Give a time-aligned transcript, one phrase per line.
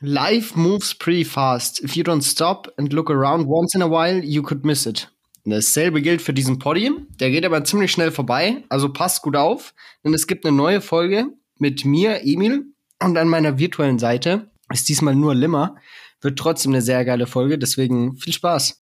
[0.00, 1.82] life moves pretty fast.
[1.82, 5.08] If you don't stop and look around once in a while, you could miss it.
[5.44, 6.90] Dasselbe gilt für diesen Poddy.
[7.18, 8.64] Der geht aber ziemlich schnell vorbei.
[8.68, 9.74] Also passt gut auf,
[10.04, 11.26] denn es gibt eine neue Folge
[11.58, 12.66] mit mir, Emil,
[13.02, 15.76] und an meiner virtuellen Seite ist diesmal nur Limmer.
[16.20, 18.80] Wird trotzdem eine sehr geile Folge, deswegen viel Spaß.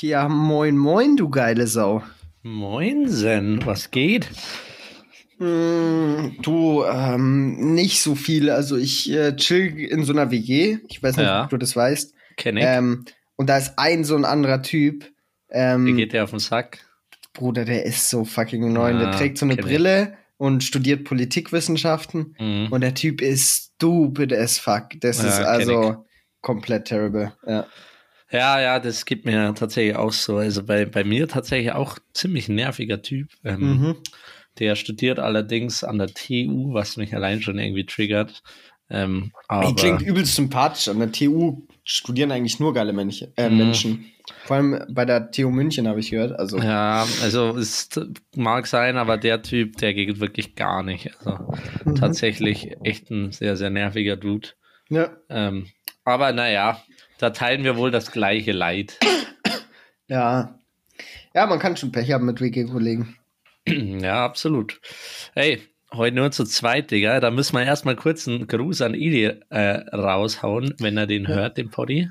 [0.00, 2.02] Ja, moin, moin, du geile Sau.
[2.42, 4.28] Moinsen, was geht?
[5.38, 8.50] Mm, du, ähm, nicht so viel.
[8.50, 10.78] Also ich äh, chill in so einer WG.
[10.88, 11.44] Ich weiß nicht, Ja.
[11.44, 12.14] ob du das weißt.
[12.36, 12.64] Kenn ich.
[12.66, 13.04] Ähm,
[13.36, 15.10] und da ist ein so ein anderer Typ.
[15.50, 16.78] Ähm, Wie geht der auf den Sack?
[17.32, 18.98] Bruder, der ist so fucking neun.
[18.98, 19.70] Der Ah, trägt so eine kenn ich.
[19.70, 22.36] Brille und studiert Politikwissenschaften.
[22.38, 22.68] Mhm.
[22.70, 24.88] Und der Typ ist stupid as fuck.
[25.00, 26.04] Das Ja, ist also
[26.42, 27.32] komplett terrible.
[27.46, 27.66] Ja.
[28.34, 30.38] Ja, ja, das gibt mir tatsächlich auch so.
[30.38, 33.28] Also bei, bei mir tatsächlich auch ziemlich nerviger Typ.
[33.44, 33.96] Ähm, Mhm.
[34.58, 38.42] Der studiert allerdings an der TU, was mich allein schon irgendwie triggert.
[38.90, 40.88] Ähm, aber Ey, klingt übelst sympathisch.
[40.88, 43.32] An der TU studieren eigentlich nur geile Menschen.
[43.36, 43.56] Äh, Mhm.
[43.56, 44.04] Menschen.
[44.46, 46.38] Vor allem bei der TU München habe ich gehört.
[46.38, 47.88] Also ja, also es
[48.36, 51.10] mag sein, aber der Typ, der geht wirklich gar nicht.
[51.18, 51.38] Also
[51.84, 51.94] Mhm.
[51.96, 54.48] tatsächlich echt ein sehr, sehr nerviger Dude.
[54.88, 55.16] ja.
[55.28, 55.68] Ähm,
[56.04, 56.82] aber naja,
[57.24, 58.98] da teilen wir wohl das gleiche Leid.
[60.08, 60.58] Ja.
[61.34, 63.16] Ja, man kann schon Pech haben mit WG-Kollegen.
[63.66, 64.78] Ja, absolut.
[65.32, 67.18] Hey, heute nur zu zweit, Digga.
[67.20, 69.58] Da müssen wir erstmal kurz einen Gruß an Ili äh,
[69.96, 72.10] raushauen, wenn er den hört, den Poddy.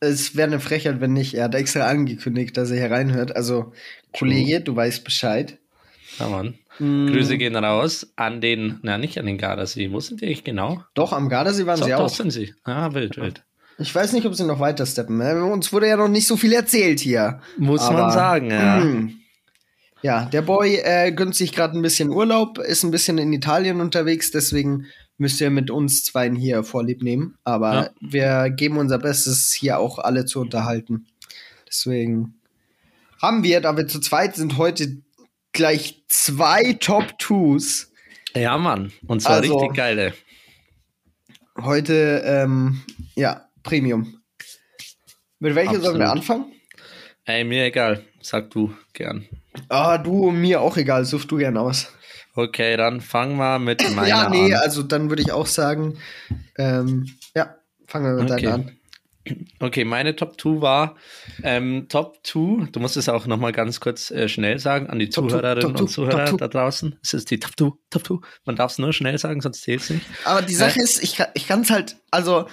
[0.00, 1.34] Es wäre eine Frechheit, wenn nicht.
[1.34, 3.36] Er hat extra angekündigt, dass er hier reinhört.
[3.36, 3.72] Also,
[4.12, 5.58] Kollege, du weißt Bescheid.
[6.18, 6.58] Ja, Mann.
[6.80, 9.92] Mm, Grüße gehen raus an den, na, nicht an den Gardasee.
[9.92, 10.82] Wo sind die eigentlich genau?
[10.94, 12.08] Doch, am Gardasee waren So, sie doch auch.
[12.08, 12.52] sind sie.
[12.64, 13.44] Ah, wild, wild.
[13.80, 15.20] Ich weiß nicht, ob sie noch weiter steppen.
[15.20, 17.40] Äh, Uns wurde ja noch nicht so viel erzählt hier.
[17.56, 18.76] Muss Aber, man sagen, ja.
[18.84, 19.16] mm.
[20.02, 23.80] Ja, der Boy äh, gönnt sich gerade ein bisschen Urlaub, ist ein bisschen in Italien
[23.82, 24.86] unterwegs, deswegen
[25.18, 27.36] müsst ihr mit uns zweien hier Vorlieb nehmen.
[27.44, 27.90] Aber Ja.
[28.00, 31.06] wir geben unser Bestes, hier auch alle zu unterhalten.
[31.68, 32.34] Deswegen
[33.20, 34.96] haben wir, da wir zu zweit sind, heute
[35.52, 37.92] gleich zwei Top Twos.
[38.34, 38.92] Ja, Mann.
[39.06, 40.14] Und zwar Also- richtig geile.
[41.60, 42.80] Heute, ähm,
[43.16, 44.20] ja, Premium.
[45.38, 46.16] Mit welcher sollen wir Absolut.
[46.40, 46.52] anfangen?
[47.24, 48.04] Ey, mir egal.
[48.20, 49.26] Sag du gern.
[49.68, 51.92] Ah, du, mir auch egal, such du gern aus.
[52.34, 54.60] Okay, dann fangen wir mit meiner ja, nee, an.
[54.60, 55.98] also dann würde ich auch sagen,
[56.58, 57.56] ähm, ja,
[57.86, 58.42] fangen wir mit Okay.
[58.42, 58.76] deiner an.
[59.60, 60.96] Okay, meine Top 2 war
[61.42, 62.68] ähm, Top 2.
[62.72, 65.30] Du musst es auch noch mal ganz kurz äh, schnell sagen an die Top two,
[65.36, 66.36] Zuhörerinnen Top und two, Zuhörer two.
[66.38, 66.98] da draußen.
[67.02, 68.26] Es ist die Top 2, Top 2.
[68.46, 70.06] Man darf es nur schnell sagen, sonst zählt es nicht.
[70.24, 72.48] Aber die Sache ist, ich, ich kann es halt, also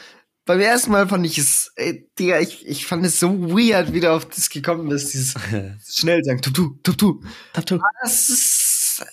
[0.48, 4.00] beim ersten Mal fand ich es, ey, Digga, ich, ich fand es so weird, wie
[4.00, 5.36] du auf das gekommen bist, dieses
[5.88, 7.22] schnell sagen, tu, tu, tu, tu.
[7.54, 9.04] Top 2 Das ist,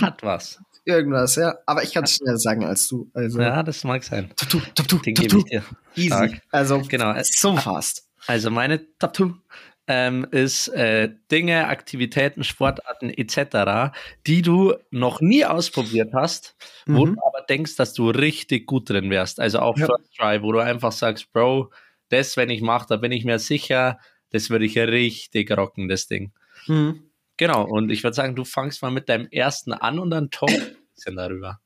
[0.00, 0.58] hat was.
[0.86, 1.54] irgendwas, ja.
[1.66, 3.10] Aber ich kann es schneller sagen als du.
[3.14, 4.30] Also, Ja, das mag sein.
[4.36, 5.38] tu, tu, tu, tu, Den tu, gebe tu.
[5.38, 5.62] ich dir.
[5.96, 6.08] Easy.
[6.08, 6.40] Stark.
[6.50, 7.14] Also, Genau.
[7.22, 8.06] so fast.
[8.26, 9.34] Also meine 2
[9.86, 13.92] ähm, ist äh, Dinge, Aktivitäten, Sportarten etc.,
[14.26, 16.56] die du noch nie ausprobiert hast,
[16.86, 17.16] wo Mhm.
[17.16, 19.40] du aber denkst, dass du richtig gut drin wärst.
[19.40, 19.86] Also auch Ja.
[19.86, 21.70] First Try, wo du einfach sagst, Bro,
[22.08, 23.98] das, wenn ich mache, da bin ich mir sicher,
[24.30, 26.32] das würde ich richtig rocken, das Ding.
[26.66, 27.10] Mhm.
[27.36, 30.50] Genau, und ich würde sagen, du fangst mal mit deinem ersten an und dann talk
[30.50, 31.60] ein bisschen darüber.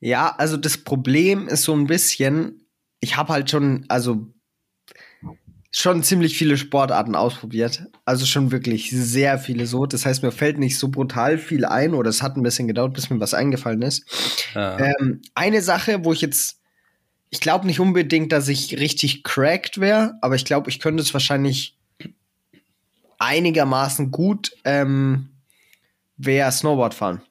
[0.00, 2.66] Ja, also das Problem ist so ein bisschen,
[3.00, 4.26] ich habe halt schon, also
[5.70, 7.84] schon ziemlich viele Sportarten ausprobiert.
[8.04, 9.86] Also schon wirklich sehr viele so.
[9.86, 12.94] Das heißt, mir fällt nicht so brutal viel ein oder es hat ein bisschen gedauert,
[12.94, 14.04] bis mir was eingefallen ist.
[14.54, 16.60] Ähm, eine Sache, wo ich jetzt,
[17.30, 21.12] ich glaube nicht unbedingt, dass ich richtig cracked wäre, aber ich glaube, ich könnte es
[21.14, 21.76] wahrscheinlich
[23.18, 25.28] einigermaßen gut, ähm,
[26.16, 27.22] wäre Snowboard fahren.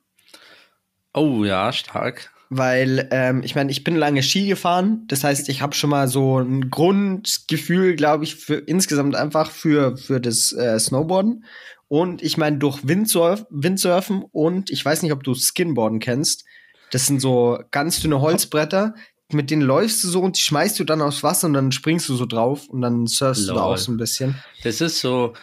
[1.13, 2.31] Oh ja, stark.
[2.51, 5.03] Weil, ähm, ich meine, ich bin lange Ski gefahren.
[5.07, 9.97] Das heißt, ich habe schon mal so ein Grundgefühl, glaube ich, für insgesamt einfach für,
[9.97, 11.45] für das äh, Snowboarden.
[11.87, 16.45] Und ich meine, durch Windsurf, Windsurfen und ich weiß nicht, ob du Skinboarden kennst.
[16.91, 18.95] Das sind so ganz dünne Holzbretter.
[19.31, 22.09] Mit denen läufst du so und die schmeißt du dann aufs Wasser und dann springst
[22.09, 23.73] du so drauf und dann surfst du da Lol.
[23.73, 24.41] auch so ein bisschen.
[24.63, 25.33] Das ist so,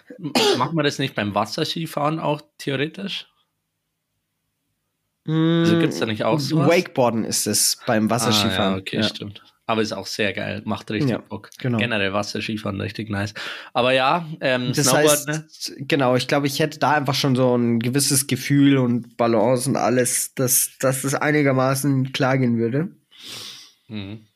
[0.57, 3.29] macht man das nicht beim Wasserskifahren auch theoretisch?
[5.29, 6.69] Also gibt's da nicht auch sowas?
[6.69, 8.75] Wakeboarden ist es beim Wasserskifahren.
[8.75, 9.03] Ah, ja, okay, Ja.
[9.03, 9.43] stimmt.
[9.69, 11.51] Aber ist auch sehr geil, macht richtig Ja, Bock.
[11.59, 11.79] genau.
[11.79, 13.35] Generell Wasserskifahren richtig nice.
[13.73, 15.47] Aber ja, ähm, Das Snowboard, heißt, ne?
[15.81, 19.77] genau, ich glaube, ich hätte da einfach schon so ein gewisses Gefühl und Balance und
[19.77, 22.91] alles, dass, dass das einigermaßen klar gehen würde.
[23.89, 24.27] Mhm.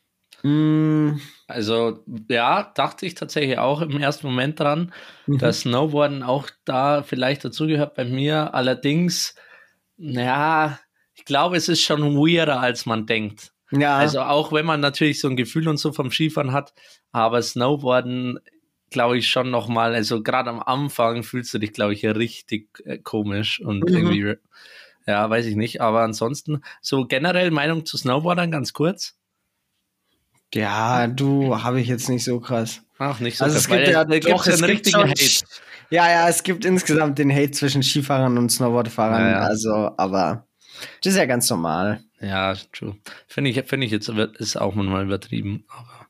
[0.43, 1.19] Mm.
[1.47, 4.91] Also, ja, dachte ich tatsächlich auch im ersten Moment dran,
[5.27, 5.37] mhm.
[5.37, 8.53] dass Snowboarden auch da vielleicht dazugehört bei mir.
[8.53, 9.35] Allerdings,
[10.01, 10.79] ja,
[11.13, 13.53] ich glaube, es ist schon weirder, als man denkt.
[13.71, 13.97] Ja.
[13.97, 16.73] Also auch wenn man natürlich so ein Gefühl und so vom Skifahren hat,
[17.11, 18.39] aber Snowboarden
[18.89, 22.67] glaube ich schon noch mal, also gerade am Anfang fühlst du dich glaube ich richtig
[22.83, 23.95] äh, komisch und mhm.
[23.95, 24.35] irgendwie
[25.07, 29.17] ja, weiß ich nicht, aber ansonsten so generell Meinung zu Snowboardern ganz kurz.
[30.53, 32.81] Ja, du habe ich jetzt nicht so krass.
[32.97, 33.63] Ach, nicht so also krass.
[33.63, 35.45] Es gibt ja, doch, es gibt schon, Hate.
[35.89, 39.21] Ja, ja, es gibt insgesamt den Hate zwischen Skifahrern und Snowboardfahrern.
[39.21, 39.39] Ja, ja.
[39.39, 40.45] Also, aber
[41.03, 42.03] das ist ja ganz normal.
[42.21, 42.95] Ja, true.
[43.27, 45.65] Finde ich, finde ich jetzt ist auch manchmal übertrieben.
[45.69, 46.07] Aber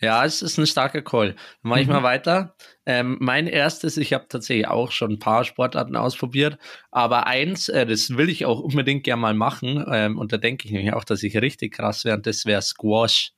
[0.00, 1.28] ja, es ist ein starker Call.
[1.28, 1.92] Dann mache ich mhm.
[1.92, 2.56] mal weiter.
[2.84, 6.58] Ähm, mein erstes, ich habe tatsächlich auch schon ein paar Sportarten ausprobiert,
[6.90, 9.84] aber eins, äh, das will ich auch unbedingt gerne mal machen.
[9.88, 12.62] Ähm, und da denke ich nämlich auch, dass ich richtig krass wäre, und das wäre
[12.62, 13.32] Squash.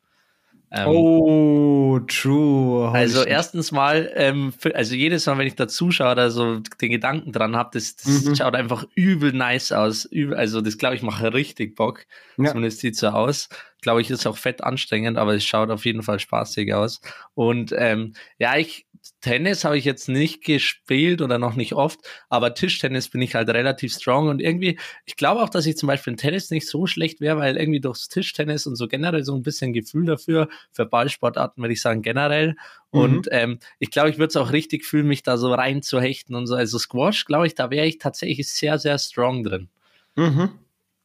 [0.76, 2.90] Ähm, oh, true.
[2.90, 6.90] Also erstens mal, ähm, für, also jedes Mal, wenn ich da zuschaue oder so den
[6.90, 8.34] Gedanken dran habe, das, das mhm.
[8.34, 10.04] schaut einfach übel nice aus.
[10.04, 12.06] Übel, also das glaube ich mache richtig Bock.
[12.38, 12.50] Ja.
[12.50, 13.48] Zumindest sieht so aus.
[13.82, 17.00] Glaube ich, ist auch fett anstrengend, aber es schaut auf jeden Fall spaßig aus.
[17.34, 18.86] Und ähm, ja, ich
[19.24, 21.98] Tennis habe ich jetzt nicht gespielt oder noch nicht oft,
[22.28, 25.86] aber Tischtennis bin ich halt relativ strong und irgendwie, ich glaube auch, dass ich zum
[25.86, 29.34] Beispiel in Tennis nicht so schlecht wäre, weil irgendwie durchs Tischtennis und so generell so
[29.34, 32.48] ein bisschen Gefühl dafür, für Ballsportarten würde ich sagen generell.
[32.92, 33.00] Mhm.
[33.00, 36.46] Und ähm, ich glaube, ich würde es auch richtig fühlen, mich da so reinzuhechten und
[36.46, 36.54] so.
[36.54, 39.70] Also Squash, glaube ich, da wäre ich tatsächlich sehr, sehr strong drin.
[40.16, 40.50] Mhm.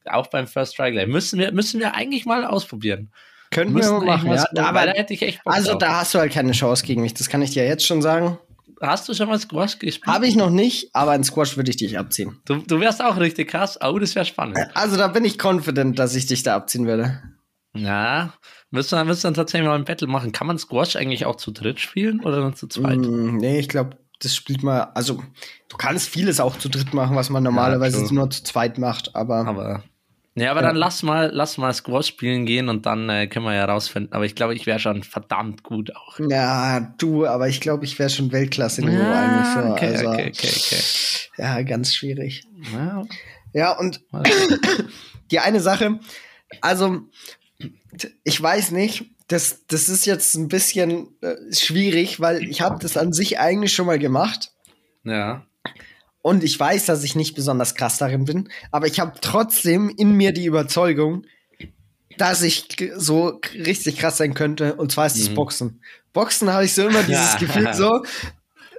[0.04, 1.08] Auch beim First gleich.
[1.08, 3.14] Müssen wir, müssen wir eigentlich mal ausprobieren.
[3.52, 4.46] Könnten wir mal machen, ja.
[4.64, 5.80] Aber da hätte ich echt Bock Also, drauf.
[5.80, 7.14] da hast du halt keine Chance gegen mich.
[7.14, 8.38] Das kann ich dir jetzt schon sagen.
[8.82, 10.08] Hast du schon mal Squash gespielt?
[10.08, 12.40] Habe ich noch nicht, aber in Squash würde ich dich abziehen.
[12.46, 13.78] Du, du wärst auch richtig krass.
[13.84, 14.58] Oh, das wäre spannend.
[14.74, 17.22] Also, da bin ich confident, dass ich dich da abziehen würde.
[17.76, 18.34] Ja,
[18.72, 20.32] müssen wir, müssen wir tatsächlich mal ein Battle machen.
[20.32, 22.98] Kann man Squash eigentlich auch zu dritt spielen oder nur zu zweit?
[22.98, 25.22] Mm, nee, ich glaube, das spielt man, also
[25.70, 29.16] du kannst vieles auch zu dritt machen, was man normalerweise ja, nur zu zweit macht,
[29.16, 29.46] aber.
[29.48, 29.84] Aber
[30.40, 30.68] ja, aber ja.
[30.68, 34.14] dann lass mal, lass mal Squash spielen gehen und dann äh, können wir ja rausfinden.
[34.14, 36.20] Aber ich glaube, ich wäre schon verdammt gut auch.
[36.20, 39.72] Ja, du, aber ich glaube, ich wäre schon Weltklasse Niveau ja, eigentlich so.
[39.72, 40.82] Okay, also, okay, okay, okay.
[41.38, 42.44] Ja, ganz schwierig.
[42.74, 43.04] Ja,
[43.54, 44.02] ja und
[45.32, 46.00] die eine Sache,
[46.62, 47.02] also
[48.24, 52.98] ich weiß nicht, das, das ist jetzt ein bisschen äh, schwierig, weil ich habe das
[52.98, 54.52] an sich eigentlich schon mal gemacht.
[55.04, 55.46] Ja.
[56.22, 60.14] Und ich weiß, dass ich nicht besonders krass darin bin, aber ich habe trotzdem in
[60.14, 61.26] mir die Überzeugung,
[62.18, 64.76] dass ich so richtig krass sein könnte.
[64.76, 65.36] Und zwar ist es mhm.
[65.36, 65.82] Boxen.
[66.12, 68.04] Boxen habe ich so immer dieses Gefühl so.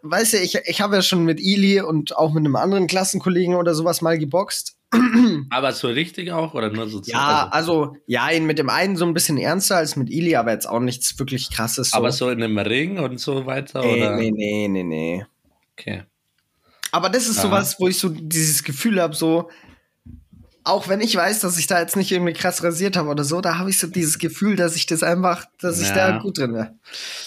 [0.03, 3.55] Weißt du, ich, ich habe ja schon mit Ili und auch mit einem anderen Klassenkollegen
[3.55, 4.77] oder sowas mal geboxt.
[5.51, 7.01] Aber so richtig auch oder nur so?
[7.05, 10.69] Ja, also ja, mit dem einen so ein bisschen ernster als mit Ili, aber jetzt
[10.69, 11.91] auch nichts wirklich krasses.
[11.91, 11.97] So.
[11.97, 13.83] Aber so in einem Ring und so weiter?
[13.83, 14.17] Nee, oder?
[14.17, 15.25] nee, nee, nee, nee.
[15.79, 16.03] Okay.
[16.93, 19.51] Aber das ist sowas, wo ich so dieses Gefühl habe, so,
[20.71, 23.41] auch wenn ich weiß, dass ich da jetzt nicht irgendwie krass rasiert habe oder so,
[23.41, 26.13] da habe ich so dieses Gefühl, dass ich das einfach, dass ich ja.
[26.13, 26.79] da gut drin wäre.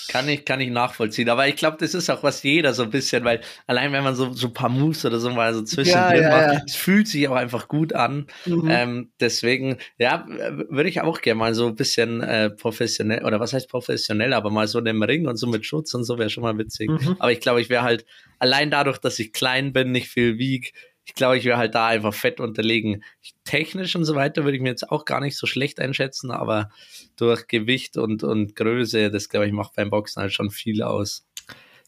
[0.08, 1.30] Kann ich, kann ich nachvollziehen.
[1.30, 4.16] Aber ich glaube, das ist auch was jeder so ein bisschen, weil allein wenn man
[4.16, 7.08] so, so ein paar Moves oder so mal so zwischendrin ja, ja, macht, es fühlt
[7.08, 8.28] sich auch einfach gut an.
[8.46, 8.68] Mhm.
[8.70, 13.54] Ähm, deswegen, ja, würde ich auch gerne mal so ein bisschen äh, professionell, oder was
[13.54, 16.30] heißt professionell, aber mal so in dem Ring und so mit Schutz und so wäre
[16.30, 16.90] schon mal witzig.
[16.90, 17.18] Mhm.
[17.20, 18.06] Aber ich glaube, ich wäre halt
[18.40, 20.74] allein dadurch, dass ich klein bin, nicht viel wieg,
[21.06, 23.04] ich glaube, ich wäre halt da einfach fett unterlegen.
[23.44, 26.70] Technisch und so weiter würde ich mir jetzt auch gar nicht so schlecht einschätzen, aber
[27.18, 31.26] durch Gewicht und, und Größe, das glaube ich macht beim Boxen halt schon viel aus.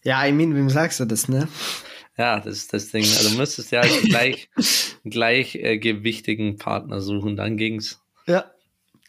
[0.03, 1.47] Ja, I mean, wem sagst du das, ne?
[2.17, 3.03] Ja, das ist das Ding.
[3.03, 4.49] Also du müsstest ja halt gleich,
[5.03, 8.01] gleich äh, gewichtigen Partner suchen, dann ging's.
[8.27, 8.51] Ja.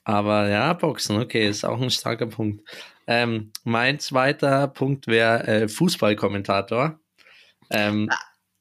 [0.04, 2.68] Aber ja, Boxen, okay, ist auch ein starker Punkt.
[3.08, 6.98] Ähm, mein zweiter Punkt wäre äh, Fußballkommentator.
[7.70, 8.08] Ähm,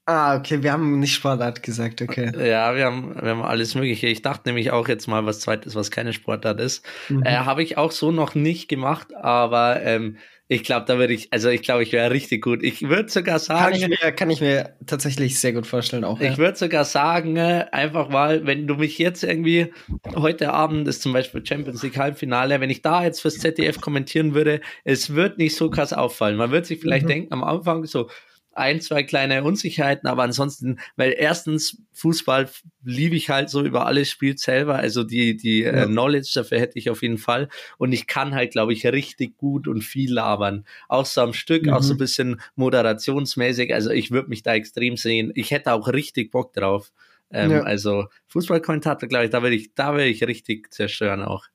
[0.06, 2.32] ah, okay, wir haben nicht Sportart gesagt, okay.
[2.38, 4.08] Ja, wir haben, wir haben alles Mögliche.
[4.08, 6.86] Ich dachte nämlich auch jetzt mal was zweites, was keine Sportart ist.
[7.10, 7.24] Mhm.
[7.24, 11.34] Äh, Habe ich auch so noch nicht gemacht, aber ähm, ich glaube, da würde ich,
[11.34, 12.62] also ich glaube, ich wäre richtig gut.
[12.62, 13.64] Ich würde sogar sagen.
[13.64, 16.20] Kann ich, mir, kann ich mir tatsächlich sehr gut vorstellen auch.
[16.20, 16.38] Ich ja.
[16.38, 19.74] würde sogar sagen, äh, einfach mal, wenn du mich jetzt irgendwie
[20.16, 24.36] heute Abend ist zum Beispiel Champions League Halbfinale, wenn ich da jetzt fürs ZDF kommentieren
[24.36, 26.38] würde, es wird nicht so krass auffallen.
[26.38, 27.10] Man wird sich vielleicht mhm.
[27.10, 28.08] denken am Anfang so,
[28.56, 32.50] ein, zwei kleine Unsicherheiten, aber ansonsten, weil erstens Fußball
[32.84, 35.84] liebe ich halt so über alles, spielt selber, also die, die äh, ja.
[35.84, 39.38] äh, Knowledge dafür hätte ich auf jeden Fall und ich kann halt, glaube ich, richtig
[39.38, 41.74] gut und viel labern, auch so am Stück, mhm.
[41.74, 45.88] auch so ein bisschen moderationsmäßig, also ich würde mich da extrem sehen, ich hätte auch
[45.90, 46.92] richtig Bock drauf,
[47.32, 47.62] ähm, ja.
[47.64, 51.46] also Fußballkommentator, glaube ich, da würde ich, da würde ich richtig zerstören auch.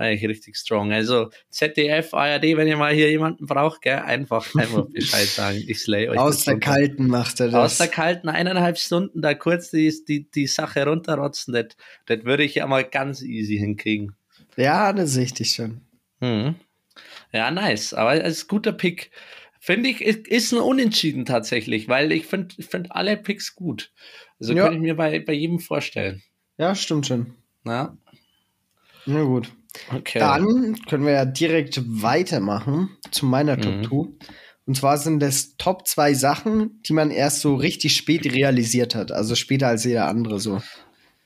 [0.00, 0.92] Eigentlich richtig strong.
[0.92, 5.62] Also ZDF, ARD, wenn ihr mal hier jemanden braucht, gell, einfach, einfach Bescheid sagen.
[5.66, 6.18] Ich slay euch.
[6.18, 7.72] Aus der Kalten macht er das.
[7.72, 11.66] Aus der Kalten eineinhalb Stunden da kurz die, die, die Sache runterrotzen, das,
[12.06, 14.16] das würde ich ja mal ganz easy hinkriegen.
[14.56, 15.82] Ja, das sehe ich dich schon.
[16.20, 16.54] Hm.
[17.32, 17.94] Ja, nice.
[17.94, 19.10] Aber es ist guter Pick.
[19.60, 23.92] Finde ich, ist ein Unentschieden tatsächlich, weil ich finde ich find alle Picks gut.
[24.40, 24.62] Also ja.
[24.62, 26.22] könnte ich mir bei, bei jedem vorstellen.
[26.56, 27.34] Ja, stimmt schon.
[27.66, 27.96] Ja.
[29.04, 29.52] Na gut.
[29.94, 30.18] Okay.
[30.18, 33.82] Dann können wir ja direkt weitermachen zu meiner mhm.
[33.82, 33.86] Top
[34.18, 34.26] 2.
[34.66, 39.10] Und zwar sind das Top 2 Sachen, die man erst so richtig spät realisiert hat.
[39.10, 40.60] Also später als jeder andere so.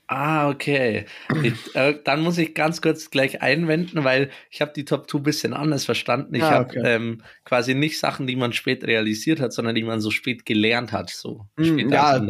[0.07, 1.05] Ah, okay.
[1.43, 5.17] Ich, äh, dann muss ich ganz kurz gleich einwenden, weil ich habe die Top 2
[5.17, 6.35] ein bisschen anders verstanden.
[6.35, 6.79] Ich ah, okay.
[6.79, 10.45] habe ähm, quasi nicht Sachen, die man spät realisiert hat, sondern die man so spät
[10.45, 11.09] gelernt hat.
[11.09, 12.23] So mm, ja,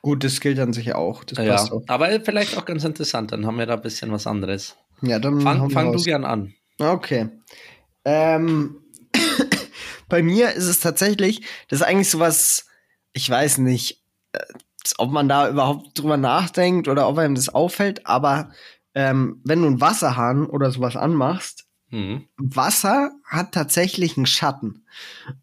[0.00, 1.22] gut, das gilt an sich auch.
[1.24, 1.82] Das ja, auch.
[1.86, 4.76] Aber vielleicht auch ganz interessant, dann haben wir da ein bisschen was anderes.
[5.02, 6.54] Ja, dann fang, fang du gern an.
[6.78, 7.28] Okay.
[8.04, 8.76] Ähm,
[10.08, 12.66] bei mir ist es tatsächlich, das ist eigentlich sowas,
[13.12, 14.40] ich weiß nicht, äh,
[14.98, 18.50] ob man da überhaupt drüber nachdenkt oder ob einem das auffällt, aber
[18.94, 22.26] ähm, wenn du einen Wasserhahn oder sowas anmachst, mhm.
[22.36, 24.84] Wasser hat tatsächlich einen Schatten.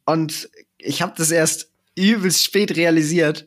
[0.05, 3.45] Und ich habe das erst übelst spät realisiert.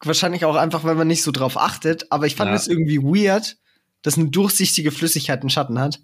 [0.00, 2.10] Wahrscheinlich auch einfach, wenn man nicht so drauf achtet.
[2.10, 2.72] Aber ich fand es ja.
[2.72, 3.56] irgendwie weird,
[4.02, 6.00] dass eine durchsichtige Flüssigkeit einen Schatten hat.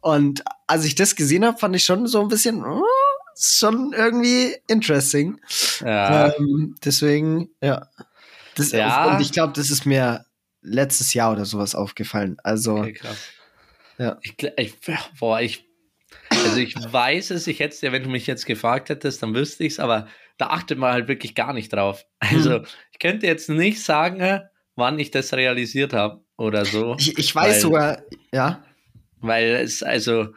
[0.00, 2.82] Und als ich das gesehen habe, fand ich schon so ein bisschen, oh,
[3.38, 5.40] schon irgendwie interesting.
[5.80, 6.34] Ja.
[6.34, 7.88] Ähm, deswegen, ja.
[8.54, 9.14] Das, ja.
[9.14, 10.24] Und ich glaube, das ist mir
[10.60, 12.36] letztes Jahr oder sowas aufgefallen.
[12.42, 12.76] Also.
[12.76, 13.28] Okay, krass.
[13.98, 14.18] Ja.
[14.22, 14.74] Ich, ich,
[15.18, 15.66] boah, ich.
[16.30, 19.64] Also ich weiß es, ich hätte dir, wenn du mich jetzt gefragt hättest, dann wüsste
[19.64, 22.04] ich es, aber da achtet man halt wirklich gar nicht drauf.
[22.18, 22.66] Also hm.
[22.92, 24.42] ich könnte jetzt nicht sagen,
[24.76, 26.96] wann ich das realisiert habe oder so.
[26.98, 28.02] Ich, ich weiß weil, sogar,
[28.32, 28.64] ja.
[29.20, 30.28] Weil es, also,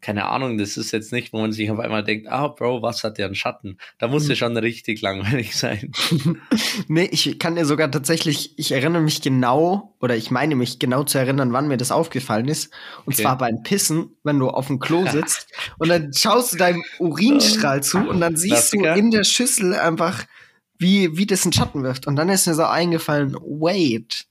[0.00, 3.04] keine Ahnung, das ist jetzt nicht, wo man sich auf einmal denkt, ah, Bro, was
[3.04, 3.76] hat der einen Schatten?
[3.98, 4.36] Da muss ja hm.
[4.36, 5.92] schon richtig langweilig sein.
[6.88, 11.04] nee, ich kann dir sogar tatsächlich, ich erinnere mich genau, oder ich meine mich genau
[11.04, 12.72] zu erinnern, wann mir das aufgefallen ist.
[13.04, 13.22] Und okay.
[13.22, 17.82] zwar beim Pissen, wenn du auf dem Klo sitzt und dann schaust du deinem Urinstrahl
[17.82, 18.94] zu und dann siehst Klassiker.
[18.94, 20.24] du in der Schüssel einfach,
[20.80, 22.06] wie, wie das einen Schatten wirft.
[22.06, 24.24] Und dann ist mir so eingefallen, wait,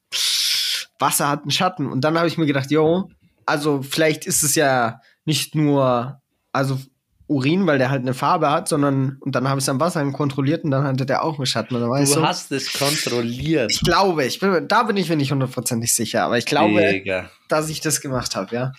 [0.98, 1.88] Wasser hat einen Schatten.
[1.88, 3.10] Und dann habe ich mir gedacht, yo,
[3.46, 6.20] also vielleicht ist es ja nicht nur,
[6.52, 6.80] also
[7.28, 10.04] Urin, weil der halt eine Farbe hat, sondern und dann habe ich es am Wasser
[10.12, 11.76] kontrolliert und dann hatte der auch einen Schatten.
[11.76, 12.24] Oder du so.
[12.26, 13.72] hast es kontrolliert.
[13.72, 17.30] Ich glaube, ich bin, da bin ich mir nicht hundertprozentig sicher, aber ich glaube, Mega.
[17.48, 18.72] dass ich das gemacht habe, ja.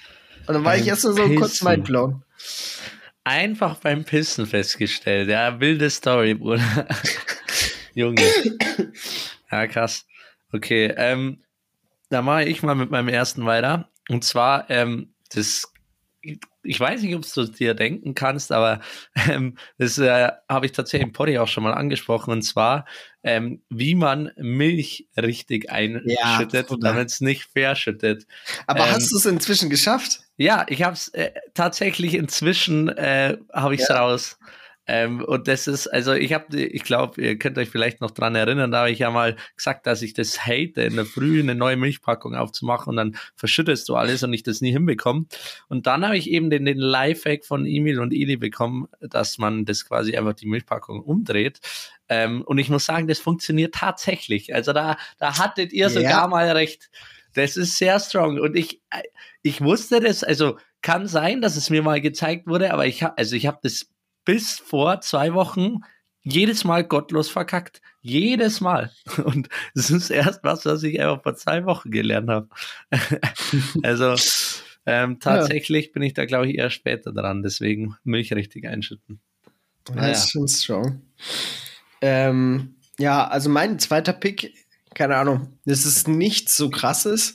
[0.48, 1.36] Und dann war beim ich erst so Pissen.
[1.36, 2.24] kurz mindblown.
[3.22, 6.88] Einfach beim Pissen festgestellt, ja, wilde Story, Bruder.
[8.00, 8.22] Junge.
[9.50, 10.06] Ja, krass.
[10.52, 11.42] Okay, ähm,
[12.08, 13.90] da mache ich mal mit meinem ersten weiter.
[14.08, 15.72] Und zwar, ähm, das
[16.62, 18.80] ich weiß nicht, ob du dir denken kannst, aber
[19.28, 22.84] ähm, das äh, habe ich tatsächlich im Poddy auch schon mal angesprochen, und zwar,
[23.22, 28.26] ähm, wie man Milch richtig einschüttet, ja, damit es nicht verschüttet.
[28.66, 30.20] Aber ähm, hast du es inzwischen geschafft?
[30.36, 34.00] Ja, ich habe es äh, tatsächlich inzwischen, äh, habe ich es ja.
[34.00, 34.38] raus.
[34.92, 38.34] Ähm, und das ist, also ich habe, ich glaube, ihr könnt euch vielleicht noch dran
[38.34, 41.54] erinnern, da habe ich ja mal gesagt, dass ich das hate, in der Früh eine
[41.54, 45.26] neue Milchpackung aufzumachen und dann verschüttest du alles und ich das nie hinbekomme.
[45.68, 49.64] Und dann habe ich eben den, den Lifehack von Emil und Eli bekommen, dass man
[49.64, 51.60] das quasi einfach die Milchpackung umdreht.
[52.08, 54.52] Ähm, und ich muss sagen, das funktioniert tatsächlich.
[54.56, 56.26] Also da, da hattet ihr sogar ja.
[56.26, 56.90] mal recht.
[57.34, 58.40] Das ist sehr strong.
[58.40, 58.82] Und ich,
[59.42, 63.16] ich wusste das, also kann sein, dass es mir mal gezeigt wurde, aber ich habe,
[63.18, 63.89] also ich habe das
[64.24, 65.80] bis vor zwei Wochen
[66.22, 67.80] jedes Mal gottlos verkackt.
[68.02, 68.90] Jedes Mal.
[69.24, 72.48] Und es ist erst was, was ich einfach vor zwei Wochen gelernt habe.
[73.82, 74.14] also
[74.86, 75.92] ähm, tatsächlich ja.
[75.92, 77.42] bin ich da, glaube ich, eher später dran.
[77.42, 79.20] Deswegen Milch richtig einschütten.
[79.88, 81.02] Ja, das ist schon.
[82.00, 84.54] Ähm, ja, also mein zweiter Pick,
[84.94, 87.34] keine Ahnung, das ist nichts so krasses,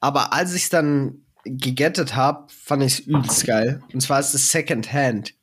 [0.00, 3.82] aber als ich es dann gegettet habe, fand ich es übelst geil.
[3.92, 5.34] Und zwar ist es Second Hand.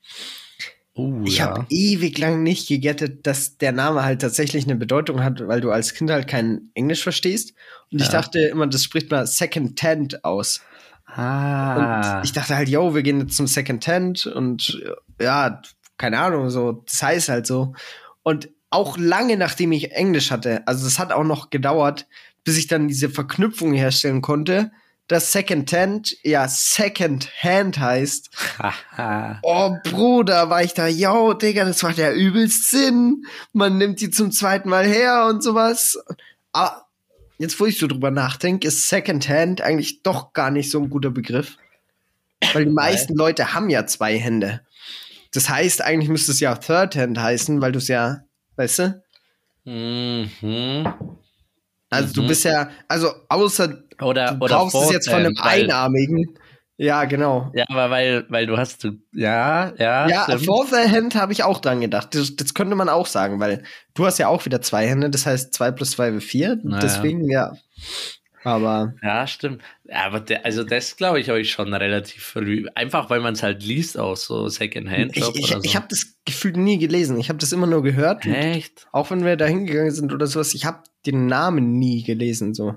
[0.98, 1.46] Uh, ich ja.
[1.46, 5.70] habe ewig lang nicht gegettet, dass der Name halt tatsächlich eine Bedeutung hat, weil du
[5.70, 7.54] als Kind halt kein Englisch verstehst.
[7.92, 8.06] Und ja.
[8.06, 10.62] ich dachte immer, das spricht mal Second Tent aus.
[11.06, 12.18] Ah.
[12.18, 14.82] Und ich dachte halt, yo, wir gehen jetzt zum Second Tent und
[15.22, 15.62] ja,
[15.98, 17.74] keine Ahnung, so, das heißt halt so.
[18.24, 22.08] Und auch lange nachdem ich Englisch hatte, also es hat auch noch gedauert,
[22.44, 24.72] bis ich dann diese Verknüpfung herstellen konnte,
[25.08, 28.30] dass Second Hand ja Second Hand heißt.
[29.42, 33.26] oh, Bruder, war ich da, yo, Digga, das macht ja übelst Sinn.
[33.54, 35.98] Man nimmt die zum zweiten Mal her und sowas.
[36.52, 36.88] Aber
[37.38, 40.90] jetzt, wo ich so drüber nachdenke, ist Second Hand eigentlich doch gar nicht so ein
[40.90, 41.58] guter Begriff.
[42.54, 43.16] Weil die meisten.
[43.16, 44.62] Leute haben ja zwei Hände.
[45.32, 48.24] Das heißt, eigentlich müsste es ja Third Hand heißen, weil du es ja,
[48.56, 49.04] weißt du?
[49.66, 50.94] Mhm.
[51.90, 52.14] Also mhm.
[52.14, 56.38] du bist ja, also außer oder, du oder kaufst es jetzt von einem Einarmigen.
[56.80, 57.52] Ja, genau.
[57.56, 60.08] Ja, aber weil, weil du hast, ja, ja.
[60.08, 60.92] Ja, stimmt.
[60.92, 62.14] Hand habe ich auch dran gedacht.
[62.14, 63.64] Das, das, könnte man auch sagen, weil
[63.96, 66.60] du hast ja auch wieder zwei Hände, das heißt zwei plus zwei wäre vier.
[66.64, 66.80] Naja.
[66.80, 67.54] Deswegen, ja.
[68.44, 68.94] Aber.
[69.02, 69.62] Ja, stimmt.
[69.92, 72.68] Aber der, also das glaube ich ich schon relativ früh.
[72.76, 75.18] Einfach weil man es halt liest auch so Secondhand.
[75.18, 75.60] Ich, ich, so.
[75.64, 77.20] ich habe das Gefühl nie gelesen.
[77.20, 78.26] Ich habe das immer nur gehört.
[78.26, 78.88] Echt?
[78.92, 82.76] Auch wenn wir da hingegangen sind oder sowas, ich habe den Namen nie gelesen so.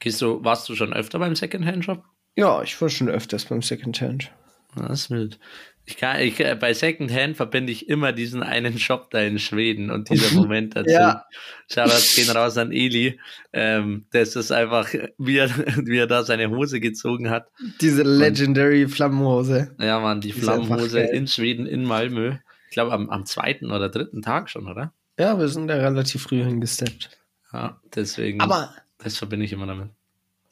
[0.00, 2.02] Gehst du, warst du schon öfter beim Secondhand-Shop?
[2.34, 4.30] Ja, ich war schon öfters beim Secondhand.
[4.76, 5.38] Das ist wild.
[5.84, 9.90] Ich kann, ich, äh, bei Secondhand verbinde ich immer diesen einen Shop da in Schweden
[9.90, 10.90] und dieser Moment dazu.
[10.90, 11.24] ja.
[11.70, 13.18] Shoutouts gehen raus an Eli.
[13.52, 14.88] Ähm, das ist einfach,
[15.18, 15.50] wie er,
[15.84, 17.48] wie er da seine Hose gezogen hat.
[17.80, 19.74] Diese legendary und, Flammenhose.
[19.80, 22.36] Ja, man, die, die Flammenhose in Schweden, in Malmö.
[22.68, 24.94] Ich glaube, am, am zweiten oder dritten Tag schon, oder?
[25.18, 27.10] Ja, wir sind da relativ früh hingesteppt.
[27.52, 28.40] Ja, deswegen.
[28.40, 28.72] Aber.
[29.02, 29.90] Das verbinde ich immer damit.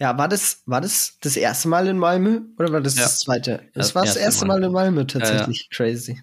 [0.01, 3.03] Ja, war das, war das das erste Mal in Malmö oder war das ja.
[3.03, 3.63] das zweite?
[3.75, 4.61] Das, das war das erste Mal.
[4.61, 5.59] Mal in Malmö tatsächlich.
[5.59, 5.77] Ja, ja.
[5.77, 6.23] Crazy.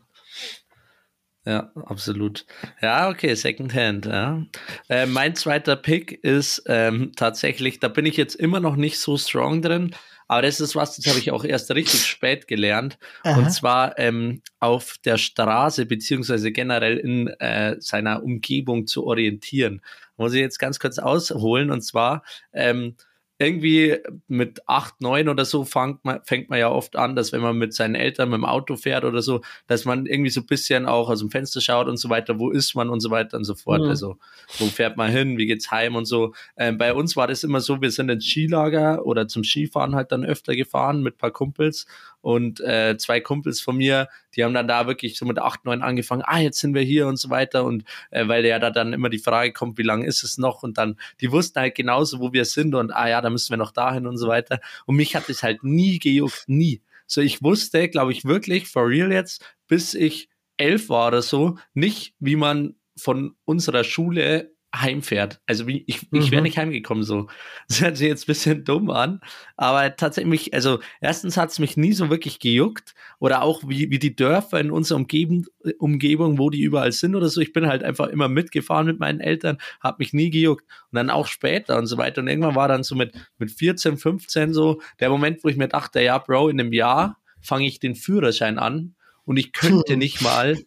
[1.46, 2.46] Ja, absolut.
[2.82, 4.08] Ja, okay, Secondhand.
[4.08, 4.44] Ja.
[4.90, 9.16] Äh, mein zweiter Pick ist ähm, tatsächlich, da bin ich jetzt immer noch nicht so
[9.18, 9.94] strong drin,
[10.28, 12.98] aber das ist was, das habe ich auch erst richtig spät gelernt.
[13.24, 13.38] Aha.
[13.38, 19.82] Und zwar ähm, auf der Straße beziehungsweise generell in äh, seiner Umgebung zu orientieren.
[20.18, 22.96] Muss ich jetzt ganz kurz ausholen und zwar ähm,
[23.38, 27.42] irgendwie mit acht, neun oder so fängt man, fängt man ja oft an, dass wenn
[27.42, 30.46] man mit seinen Eltern mit dem Auto fährt oder so, dass man irgendwie so ein
[30.46, 33.36] bisschen auch aus dem Fenster schaut und so weiter, wo ist man und so weiter
[33.36, 33.82] und so fort.
[33.82, 33.90] Mhm.
[33.90, 34.18] Also,
[34.58, 36.34] wo fährt man hin, wie geht's heim und so.
[36.56, 40.14] Ähm, bei uns war das immer so, wir sind ins Skilager oder zum Skifahren halt
[40.14, 41.88] dann öfter gefahren mit paar Kumpels
[42.26, 45.84] und äh, zwei Kumpels von mir, die haben dann da wirklich so mit acht, neun
[45.84, 47.64] angefangen, ah, jetzt sind wir hier und so weiter.
[47.64, 50.64] Und äh, weil ja da dann immer die Frage kommt, wie lange ist es noch?
[50.64, 53.58] Und dann, die wussten halt genauso, wo wir sind und ah ja, da müssen wir
[53.58, 54.60] noch dahin und so weiter.
[54.88, 56.82] Und mich hat es halt nie gejuckt, nie.
[57.06, 61.60] So, ich wusste, glaube ich, wirklich, for real jetzt, bis ich elf war oder so,
[61.76, 65.42] nicht, wie man von unserer Schule heimfährt.
[65.46, 66.46] Also wie, ich, ich wäre mhm.
[66.46, 67.28] nicht heimgekommen so.
[67.68, 69.22] Das hört sich jetzt ein bisschen dumm an,
[69.58, 73.98] aber tatsächlich, also erstens hat es mich nie so wirklich gejuckt oder auch wie, wie
[73.98, 75.46] die Dörfer in unserer Umgebung,
[75.80, 77.42] Umgebung, wo die überall sind oder so.
[77.42, 81.10] Ich bin halt einfach immer mitgefahren mit meinen Eltern, habe mich nie gejuckt und dann
[81.10, 82.22] auch später und so weiter.
[82.22, 85.68] Und irgendwann war dann so mit, mit 14, 15 so der Moment, wo ich mir
[85.68, 90.22] dachte, ja, Bro, in einem Jahr fange ich den Führerschein an und ich könnte nicht
[90.22, 90.58] mal,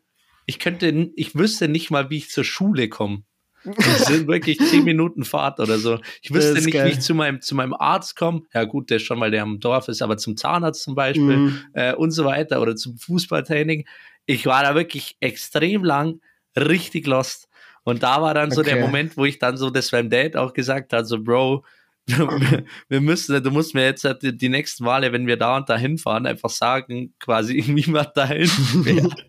[0.47, 3.23] ich könnte, ich wüsste nicht mal, wie ich zur Schule komme.
[3.65, 5.99] Das sind wirklich zehn Minuten Fahrt oder so.
[6.23, 6.87] Ich wüsste nicht, geil.
[6.87, 8.43] wie ich zu meinem, zu meinem Arzt komme.
[8.55, 11.37] Ja, gut, der ist schon, weil der am Dorf ist, aber zum Zahnarzt zum Beispiel
[11.37, 11.61] mhm.
[11.73, 13.87] äh, und so weiter oder zum Fußballtraining.
[14.27, 16.21] Ich war da wirklich extrem lang
[16.57, 17.49] richtig lost.
[17.85, 18.55] Und da war dann okay.
[18.55, 21.65] so der Moment, wo ich dann so das beim Date auch gesagt habe, so Bro,
[22.89, 25.77] wir müssen, du musst mir jetzt halt die nächsten Male, wenn wir da und da
[25.77, 29.27] hinfahren, einfach sagen, quasi, wie man dahin fährt.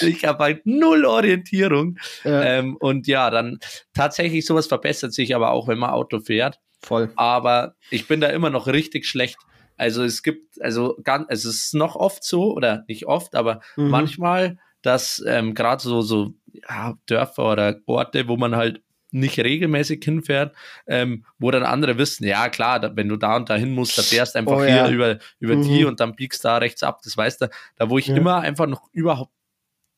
[0.00, 1.98] Weil ich habe halt null Orientierung.
[2.24, 2.42] Ja.
[2.42, 3.58] Ähm, und ja, dann
[3.94, 6.58] tatsächlich sowas verbessert sich aber auch, wenn man Auto fährt.
[6.80, 7.12] Voll.
[7.16, 9.38] Aber ich bin da immer noch richtig schlecht.
[9.76, 13.88] Also es gibt, also ganz, es ist noch oft so, oder nicht oft, aber mhm.
[13.88, 20.04] manchmal, dass ähm, gerade so, so ja, Dörfer oder Orte, wo man halt nicht regelmäßig
[20.04, 20.54] hinfährt,
[20.86, 23.96] ähm, wo dann andere wissen, ja klar, da, wenn du da und da hin musst,
[23.96, 24.90] da fährst einfach oh, hier ja.
[24.90, 25.62] über, über mhm.
[25.62, 28.16] die und dann biegst da rechts ab, das weißt du, da wo ich ja.
[28.16, 29.32] immer einfach noch überhaupt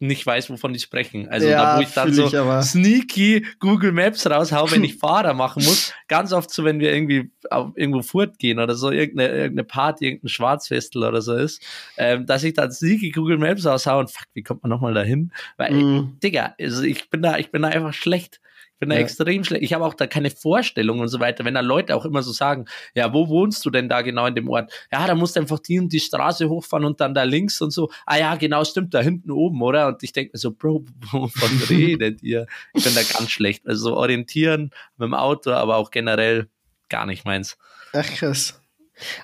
[0.03, 1.29] nicht weiß, wovon die sprechen.
[1.29, 5.35] Also ja, da, wo ich dann so ich sneaky Google Maps raushau, wenn ich Fahrer
[5.35, 5.93] machen muss.
[6.09, 10.29] Ganz oft so, wenn wir irgendwie auf, irgendwo fortgehen oder so, irgendeine, irgendeine Party, irgendein
[10.31, 11.63] Schwarzfestel oder so ist,
[11.99, 15.33] ähm, dass ich dann sneaky Google Maps raushau und fuck, wie kommt man nochmal dahin?
[15.59, 16.19] Weil, mm.
[16.23, 18.41] Digga, also ich bin da, ich bin da einfach schlecht
[18.81, 19.03] bin da ja.
[19.03, 19.63] extrem schlecht.
[19.63, 21.45] Ich habe auch da keine Vorstellung und so weiter.
[21.45, 22.65] Wenn da Leute auch immer so sagen,
[22.95, 24.73] ja, wo wohnst du denn da genau in dem Ort?
[24.91, 27.71] Ja, da musst du einfach die und die Straße hochfahren und dann da links und
[27.71, 27.91] so.
[28.07, 29.87] Ah ja, genau, stimmt, da hinten oben, oder?
[29.87, 32.47] Und ich denke mir so, Bro, wovon redet ihr?
[32.75, 33.67] Ich bin da ganz schlecht.
[33.69, 36.49] Also so orientieren mit dem Auto, aber auch generell
[36.89, 37.59] gar nicht meins.
[37.93, 38.61] Ach krass.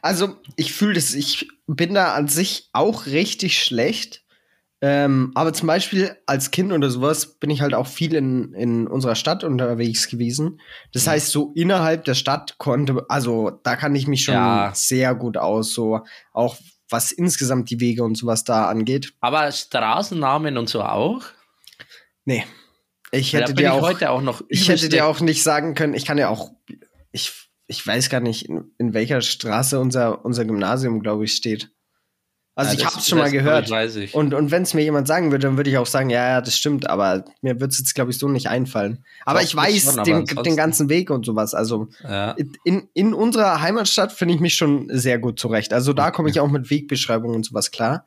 [0.03, 4.23] Also ich fühle das, ich bin da an sich auch richtig schlecht.
[4.89, 8.87] Ähm, aber zum Beispiel als Kind oder sowas bin ich halt auch viel in, in
[8.87, 10.61] unserer Stadt unterwegs gewesen.
[10.93, 11.11] Das mhm.
[11.11, 14.71] heißt, so innerhalb der Stadt konnte, also da kann ich mich schon ja.
[14.77, 16.57] sehr gut aus, so auch
[16.89, 19.13] was insgesamt die Wege und sowas da angeht.
[19.21, 21.25] Aber Straßennamen und so auch?
[22.25, 22.45] Nee.
[23.11, 24.43] Ich hätte dir auch, heute auch noch.
[24.49, 26.53] Ich hätte dir auch nicht sagen können, ich kann ja auch,
[27.11, 27.33] ich,
[27.67, 31.73] ich weiß gar nicht, in, in welcher Straße unser, unser Gymnasium, glaube ich, steht.
[32.59, 33.69] Also ja, ich habe es schon mal gehört.
[33.69, 34.15] Weiß ich.
[34.15, 36.41] Und, und wenn es mir jemand sagen würde, dann würde ich auch sagen, ja, ja,
[36.41, 39.05] das stimmt, aber mir wird es jetzt, glaube ich, so nicht einfallen.
[39.27, 41.53] Aber Doch, ich weiß schon, den, den ganzen Weg und sowas.
[41.53, 42.35] Also ja.
[42.65, 45.75] in, in unserer Heimatstadt finde ich mich schon sehr gut zurecht.
[45.75, 48.07] Also da komme ich auch mit Wegbeschreibungen und sowas klar.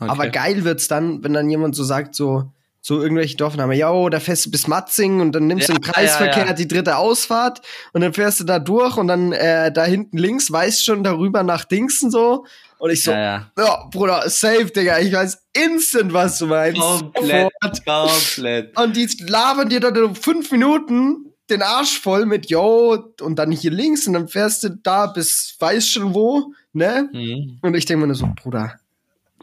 [0.00, 0.10] Okay.
[0.10, 4.18] Aber geil wird's dann, wenn dann jemand so sagt, so, so irgendwelche Dorfnamen, ja, da
[4.18, 6.52] fährst du bis Matzing und dann nimmst ja, du im Kreisverkehr ja, ja.
[6.52, 10.50] die dritte Ausfahrt und dann fährst du da durch und dann äh, da hinten links
[10.50, 12.44] weißt schon darüber nach Dingsen so.
[12.84, 13.88] Und ich so, ja, ja.
[13.90, 16.78] Bruder, safe, Digga, ich weiß instant, was du meinst.
[16.78, 17.50] Komplett,
[17.86, 18.78] komplett.
[18.78, 23.70] Und die labern dir dann fünf Minuten den Arsch voll mit, yo, und dann hier
[23.70, 27.08] links und dann fährst du da bis weiß schon wo, ne?
[27.10, 27.58] Mhm.
[27.62, 28.78] Und ich denke mir nur so, Bruder,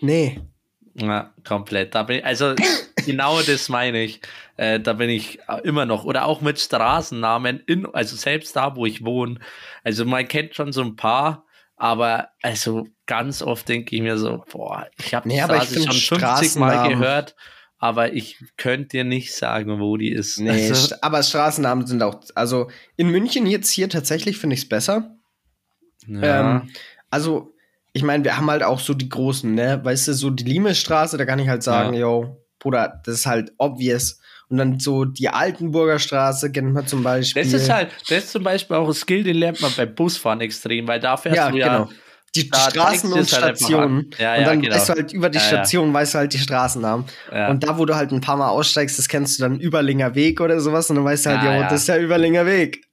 [0.02, 0.40] nee,
[0.94, 1.96] ja, komplett.
[1.96, 2.54] Da bin also
[3.08, 4.22] genau das meine ich.
[4.58, 6.04] Äh, da bin ich immer noch.
[6.04, 9.40] Oder auch mit Straßennamen, in, also selbst da, wo ich wohne.
[9.84, 14.42] Also man kennt schon so ein paar, aber also ganz oft denke ich mir so,
[14.50, 17.36] boah, ich habe nee, Straße schon 50 Mal gehört,
[17.78, 20.40] aber ich könnte dir nicht sagen, wo die ist.
[20.40, 24.70] Nee, also, aber Straßennamen sind auch, also in München jetzt hier tatsächlich finde ich es
[24.70, 25.18] besser.
[26.08, 26.62] Ja.
[26.62, 26.70] Ähm,
[27.10, 27.54] also
[27.92, 29.82] ich meine, wir haben halt auch so die großen, ne?
[29.84, 32.00] Weißt du, so die Limesstraße, da kann ich halt sagen, ja.
[32.00, 34.22] yo, Bruder, das ist halt obvious.
[34.48, 37.44] Und dann so die Altenburger Straße kennt man zum Beispiel.
[37.44, 40.40] Das ist halt, das ist zum Beispiel auch ein Skill, den lernt man beim Busfahren
[40.40, 41.78] extrem, weil da fährst ja, du ja.
[41.78, 41.90] Genau.
[42.36, 44.10] Die Straßen und Stationen.
[44.12, 44.76] Halt ja, und dann genau.
[44.76, 47.06] weißt du halt über die Station, weißt du halt die Straßennamen.
[47.50, 50.40] Und da, wo du halt ein paar Mal aussteigst, das kennst du dann Überlinger Weg
[50.40, 50.90] oder sowas.
[50.90, 52.86] Und dann weißt du halt, ja, das ist ja Überlinger Weg.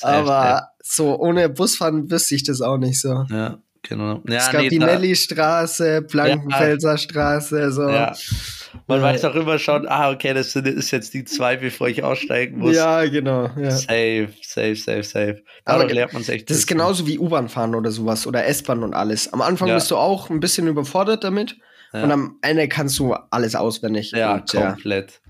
[0.00, 3.24] Aber so ohne Busfahren wüsste ich das auch nicht so.
[3.30, 3.58] Ja.
[3.86, 4.22] Genau.
[4.26, 6.96] Ja, Scapinelli-Straße, Blankenfelser ja.
[6.98, 7.86] Straße, so.
[8.74, 8.80] Ja.
[8.86, 9.04] Man ja.
[9.04, 12.76] weiß auch immer schon, ah, okay, das ist jetzt die zwei, bevor ich aussteigen muss.
[12.76, 13.50] Ja, genau.
[13.56, 13.70] Ja.
[13.70, 15.42] Safe, safe, safe, safe.
[15.64, 16.50] Aber lernt man echt.
[16.50, 19.32] Das ist genauso wie U-Bahn fahren oder sowas oder S-Bahn und alles.
[19.32, 21.56] Am Anfang bist du auch ein bisschen überfordert damit
[21.92, 24.10] und am Ende kannst du alles auswendig.
[24.10, 25.20] Ja, und, komplett.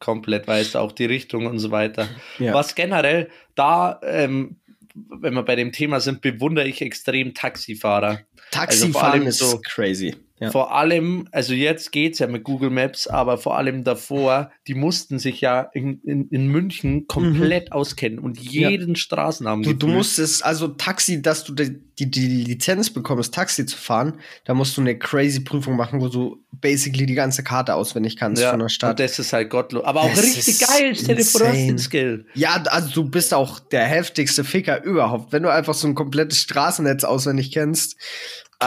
[0.00, 2.08] Komplett weißt du auch die Richtung und so weiter.
[2.38, 4.56] Was generell da ähm,
[4.94, 8.20] wenn wir bei dem Thema sind, bewundere ich extrem Taxifahrer.
[8.50, 10.14] Taxifahren also ist so crazy.
[10.40, 10.50] Ja.
[10.50, 14.74] Vor allem, also jetzt geht es ja mit Google Maps, aber vor allem davor, die
[14.74, 17.72] mussten sich ja in, in, in München komplett mhm.
[17.72, 18.96] auskennen und jeden ja.
[18.96, 19.62] Straßennamen.
[19.62, 24.18] Du, du musstest, also Taxi, dass du die, die, die, Lizenz bekommst, Taxi zu fahren,
[24.44, 28.42] da musst du eine crazy Prüfung machen, wo du basically die ganze Karte auswendig kannst
[28.42, 28.90] ja, von der Stadt.
[28.90, 29.84] Und das ist halt gottlos.
[29.84, 32.26] Aber auch das richtig geil, stell dir vor, du hast den Skill.
[32.34, 35.32] Ja, also du bist auch der heftigste Ficker überhaupt.
[35.32, 37.96] Wenn du einfach so ein komplettes Straßennetz auswendig kennst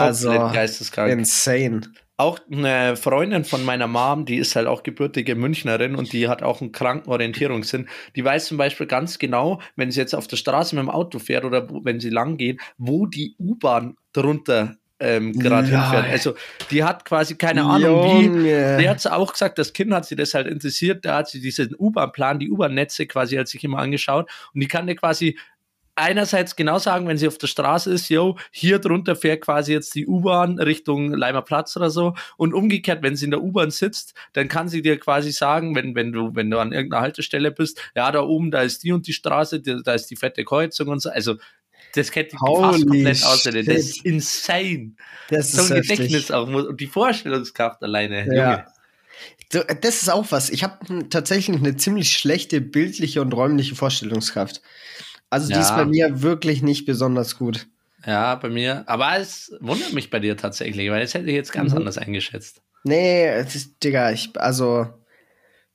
[0.00, 1.12] also, geisteskrank.
[1.12, 1.82] Insane.
[2.16, 6.42] Auch eine Freundin von meiner Mom, die ist halt auch gebürtige Münchnerin und die hat
[6.42, 7.88] auch einen kranken Orientierungssinn.
[8.16, 11.20] Die weiß zum Beispiel ganz genau, wenn sie jetzt auf der Straße mit dem Auto
[11.20, 15.90] fährt oder wenn sie lang geht, wo die U-Bahn drunter ähm, gerade ja.
[15.90, 16.12] hinfährt.
[16.12, 16.34] Also
[16.70, 18.44] die hat quasi keine Ahnung Junge.
[18.44, 18.48] wie.
[18.82, 21.04] Der hat auch gesagt, das Kind hat sie das halt interessiert.
[21.04, 24.86] Da hat sie diesen U-Bahn-Plan, die U-Bahn-Netze quasi hat sich immer angeschaut und die kann
[24.86, 25.38] dir quasi
[25.98, 29.94] einerseits genau sagen, wenn sie auf der Straße ist, yo, hier drunter fährt quasi jetzt
[29.94, 32.14] die U-Bahn Richtung Leimer Platz oder so.
[32.36, 35.94] Und umgekehrt, wenn sie in der U-Bahn sitzt, dann kann sie dir quasi sagen, wenn,
[35.94, 39.06] wenn du, wenn du an irgendeiner Haltestelle bist, ja, da oben, da ist die und
[39.06, 41.10] die Straße, da ist die fette Kreuzung und so.
[41.10, 41.36] Also,
[41.94, 43.66] das kennt die fast komplett auswendig.
[43.66, 44.92] Das ist insane.
[45.30, 45.96] Das ist so ein heftig.
[45.96, 48.26] Gedächtnis auch und die Vorstellungskraft alleine.
[48.34, 48.50] Ja.
[48.50, 48.64] Junge.
[49.50, 50.50] So, das ist auch was.
[50.50, 54.60] Ich habe tatsächlich eine ziemlich schlechte bildliche und räumliche Vorstellungskraft.
[55.30, 57.66] Also die ist bei mir wirklich nicht besonders gut.
[58.06, 58.84] Ja, bei mir.
[58.86, 61.78] Aber es wundert mich bei dir tatsächlich, weil das hätte ich jetzt ganz mhm.
[61.78, 62.62] anders eingeschätzt.
[62.84, 64.86] Nee, es ist, Digga, ich, also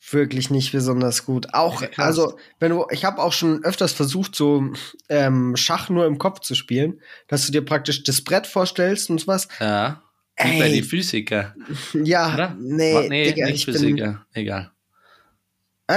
[0.10, 1.54] wirklich nicht besonders gut.
[1.54, 4.72] Auch, ja, also, wenn du, ich habe auch schon öfters versucht, so
[5.10, 9.28] ähm, Schach nur im Kopf zu spielen, dass du dir praktisch das Brett vorstellst und
[9.28, 9.48] was.
[9.60, 10.02] Ja.
[10.36, 10.60] Ey.
[10.60, 11.56] Bei die Physiker.
[11.94, 12.58] Ja, Oder?
[12.60, 14.26] nee, nee Digga, nicht Physiker.
[14.34, 14.72] Bin, Egal.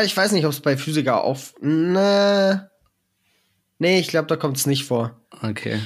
[0.05, 1.55] Ich weiß nicht, ob es bei Physiker auf.
[1.61, 2.71] Ne.
[3.79, 5.21] Nee, ich glaube, da kommt es nicht vor.
[5.43, 5.81] Okay.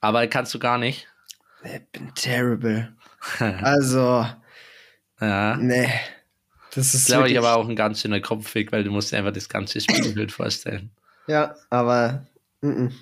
[0.00, 1.08] Aber kannst du gar nicht?
[1.64, 2.94] Ich bin terrible.
[3.38, 4.26] also.
[5.20, 5.56] ja.
[5.56, 5.88] Nee.
[6.74, 9.48] Das ist glaube ich aber auch ein ganz schöner Kopfweg, weil du musst einfach das
[9.48, 10.90] ganze Spielbild vorstellen.
[11.26, 12.26] Ja, aber.
[12.60, 12.92] Mm -mm.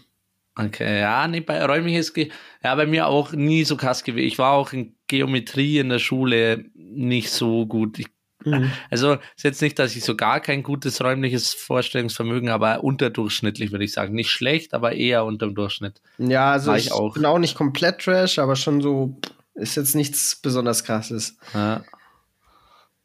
[0.58, 2.30] Okay, ja, nee, bei räumliches, Ge
[2.64, 4.26] ja, bei mir auch nie so krass gewesen.
[4.26, 7.98] Ich war auch in Geometrie in der Schule nicht so gut.
[7.98, 8.06] Ich
[8.46, 8.70] Mhm.
[8.90, 13.84] Also ist jetzt nicht, dass ich so gar kein gutes räumliches Vorstellungsvermögen, aber unterdurchschnittlich würde
[13.84, 14.14] ich sagen.
[14.14, 16.00] Nicht schlecht, aber eher unter dem Durchschnitt.
[16.18, 17.14] Ja, also ich, ich, auch.
[17.14, 19.18] bin auch nicht komplett trash, aber schon so
[19.54, 21.36] ist jetzt nichts besonders krasses.
[21.52, 21.82] Ja.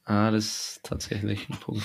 [0.05, 1.83] Ah, das ist tatsächlich ein Punkt.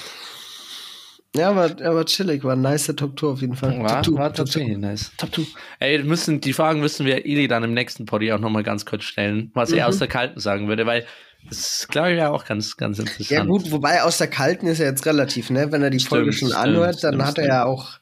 [1.36, 3.78] Ja, aber, aber chillig, war ein nice Top Tour auf jeden Fall.
[3.82, 5.12] War, Top Two, war tatsächlich Top nice.
[5.18, 5.42] Top 2.
[5.80, 9.04] Ey, müssen, die Fragen müssen wir Ili dann im nächsten Poddy auch nochmal ganz kurz
[9.04, 9.78] stellen, was mhm.
[9.78, 11.04] er aus der Kalten sagen würde, weil
[11.48, 13.30] das glaube ich ja auch ganz, ganz interessant.
[13.30, 15.70] Ja, gut, wobei aus der Kalten ist er jetzt relativ, ne?
[15.70, 17.98] Wenn er die stimmt, Folge schon stimmt, anhört, dann stimmt, hat er ja auch.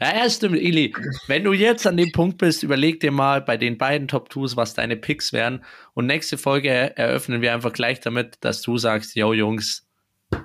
[0.00, 0.92] Ja, ja, stimmt, Ili.
[1.28, 4.56] Wenn du jetzt an dem Punkt bist, überleg dir mal bei den beiden Top Twos,
[4.56, 5.64] was deine Picks wären.
[5.94, 9.87] Und nächste Folge eröffnen wir einfach gleich damit, dass du sagst, yo Jungs,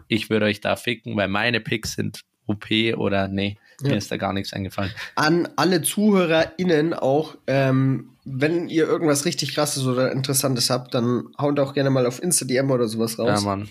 [0.08, 2.66] ich würde euch da ficken, weil meine Picks sind OP
[2.98, 3.90] oder nee, ja.
[3.90, 4.92] mir ist da gar nichts eingefallen.
[5.16, 11.60] An alle ZuhörerInnen auch, ähm, wenn ihr irgendwas richtig krasses oder interessantes habt, dann haut
[11.60, 13.42] auch gerne mal auf Insta-DM oder sowas raus.
[13.42, 13.70] Ja, Mann.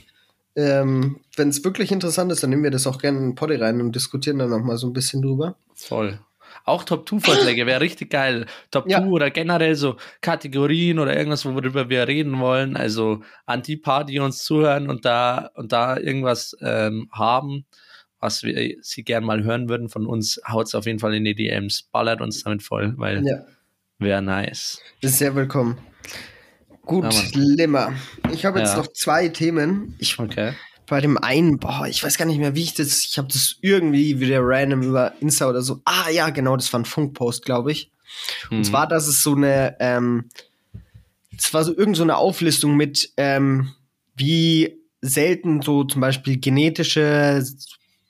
[0.54, 3.56] Ähm, wenn es wirklich interessant ist, dann nehmen wir das auch gerne in den Poddy
[3.56, 5.56] rein und diskutieren dann noch mal so ein bisschen drüber.
[5.74, 6.18] Voll.
[6.64, 8.46] Auch Top-2-Vorschläge wäre richtig geil.
[8.70, 9.04] Top-2 ja.
[9.06, 12.76] oder generell so Kategorien oder irgendwas, worüber wir reden wollen.
[12.76, 17.64] Also an die paar, die uns zuhören und da, und da irgendwas ähm, haben,
[18.20, 21.24] was wir sie gern mal hören würden von uns, haut es auf jeden Fall in
[21.24, 23.44] die DMs, ballert uns damit voll, weil ja.
[23.98, 24.80] wäre nice.
[25.00, 25.78] Ist sehr willkommen.
[26.84, 27.92] Gut, ja, Limmer.
[28.32, 28.78] Ich habe jetzt ja.
[28.78, 29.94] noch zwei Themen.
[29.98, 30.52] Ich, okay.
[30.92, 33.56] Bei dem einen, boah, ich weiß gar nicht mehr, wie ich das, ich habe das
[33.62, 35.80] irgendwie wieder random über Insta oder so.
[35.86, 37.90] Ah ja, genau, das war ein Funkpost, glaube ich.
[38.50, 38.58] Mhm.
[38.58, 40.28] Und zwar, dass es so eine, ähm,
[41.34, 43.72] es war so irgend so eine Auflistung mit, ähm,
[44.16, 47.42] wie selten so zum Beispiel genetische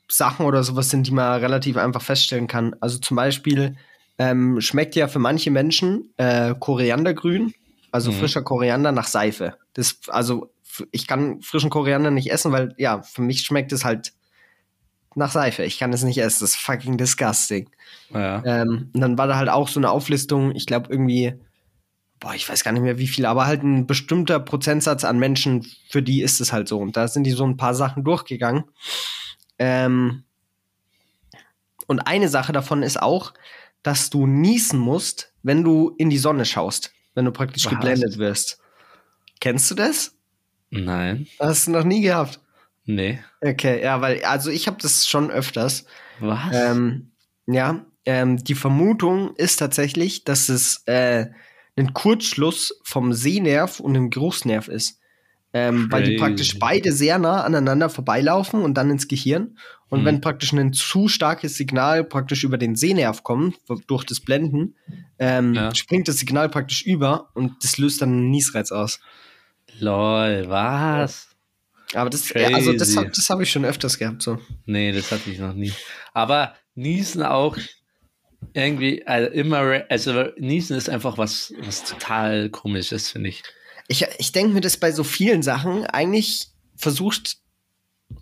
[0.08, 2.74] Sachen oder sowas sind, die man relativ einfach feststellen kann.
[2.80, 3.76] Also zum Beispiel
[4.18, 7.54] ähm, schmeckt ja für manche Menschen äh, Koriandergrün,
[7.92, 8.16] also mhm.
[8.16, 9.54] frischer Koriander nach Seife.
[9.74, 10.50] Das, also
[10.90, 14.12] ich kann frischen Koriander nicht essen, weil ja, für mich schmeckt es halt
[15.14, 15.64] nach Seife.
[15.64, 16.40] Ich kann es nicht essen.
[16.40, 17.68] Das ist fucking disgusting.
[18.10, 18.42] Ja.
[18.44, 21.34] Ähm, und dann war da halt auch so eine Auflistung, ich glaube irgendwie,
[22.20, 25.66] boah, ich weiß gar nicht mehr wie viel, aber halt ein bestimmter Prozentsatz an Menschen,
[25.90, 26.78] für die ist es halt so.
[26.78, 28.64] Und da sind die so ein paar Sachen durchgegangen.
[29.58, 30.24] Ähm,
[31.86, 33.34] und eine Sache davon ist auch,
[33.82, 37.72] dass du niesen musst, wenn du in die Sonne schaust, wenn du praktisch Was?
[37.72, 38.60] geblendet wirst.
[39.40, 40.16] Kennst du das?
[40.72, 41.26] Nein.
[41.38, 42.40] Hast du noch nie gehabt?
[42.84, 43.20] Nee.
[43.40, 45.84] Okay, ja, weil, also ich habe das schon öfters.
[46.18, 46.52] Was?
[46.52, 47.12] Ähm,
[47.46, 51.26] ja, ähm, die Vermutung ist tatsächlich, dass es äh,
[51.76, 54.98] ein Kurzschluss vom Sehnerv und dem Geruchsnerv ist
[55.54, 59.58] ähm, weil die praktisch beide sehr nah aneinander vorbeilaufen und dann ins Gehirn.
[59.88, 60.04] Und mhm.
[60.06, 63.56] wenn praktisch ein zu starkes Signal praktisch über den Sehnerv kommt,
[63.86, 64.76] durch das Blenden,
[65.18, 65.74] ähm, ja.
[65.74, 69.00] springt das Signal praktisch über und das löst dann einen Niesreiz aus.
[69.82, 71.28] Lol, was?
[71.94, 72.54] Aber das, Crazy.
[72.54, 74.38] also das, das habe ich schon öfters gehabt, so.
[74.64, 75.72] Nee, das hatte ich noch nie.
[76.14, 77.58] Aber Niesen auch
[78.54, 83.42] irgendwie, also immer, also Niesen ist einfach was, was total komisches, finde ich.
[83.88, 85.84] Ich, ich denke mir das bei so vielen Sachen.
[85.86, 87.38] Eigentlich versucht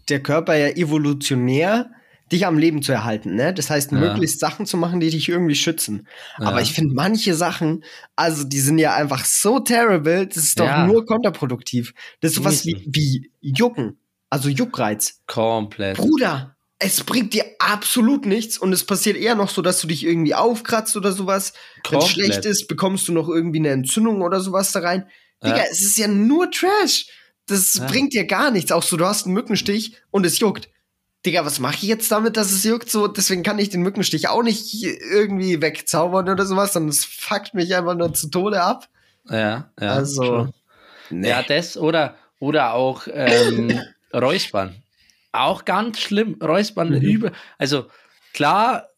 [0.09, 1.90] der Körper ja evolutionär
[2.33, 3.53] dich am Leben zu erhalten, ne?
[3.53, 3.99] Das heißt, ja.
[3.99, 6.07] möglichst Sachen zu machen, die dich irgendwie schützen.
[6.38, 6.47] Ja.
[6.47, 7.85] Aber ich finde manche Sachen,
[8.16, 10.87] also die sind ja einfach so terrible, das ist doch ja.
[10.87, 11.93] nur kontraproduktiv.
[12.21, 13.99] Das ist sowas wie, wie Jucken,
[14.31, 15.21] also Juckreiz.
[15.27, 15.97] Komplett.
[15.97, 20.05] Bruder, es bringt dir absolut nichts und es passiert eher noch so, dass du dich
[20.05, 21.53] irgendwie aufkratzt oder sowas.
[21.88, 25.07] Wenn es schlecht ist, bekommst du noch irgendwie eine Entzündung oder sowas da rein.
[25.45, 25.64] Digga, ja.
[25.71, 27.07] es ist ja nur Trash.
[27.47, 28.71] Das bringt dir gar nichts.
[28.71, 30.71] Auch so, du hast einen Mückenstich und es juckt.
[31.27, 32.91] Digga, was mache ich jetzt damit, dass es juckt?
[32.91, 37.53] So, deswegen kann ich den Mückenstich auch nicht irgendwie wegzaubern oder sowas, sondern es fuckt
[37.53, 38.89] mich einfach nur zu Tode ab.
[39.29, 39.93] Ja, ja.
[39.93, 40.49] Also.
[41.11, 41.29] Nee.
[41.29, 43.81] Ja, das oder, oder auch ähm,
[44.15, 44.83] Räuspern.
[45.33, 46.39] Auch ganz schlimm.
[46.43, 47.03] Räuspern mhm.
[47.03, 47.33] über.
[47.59, 47.87] Also
[48.33, 48.89] klar,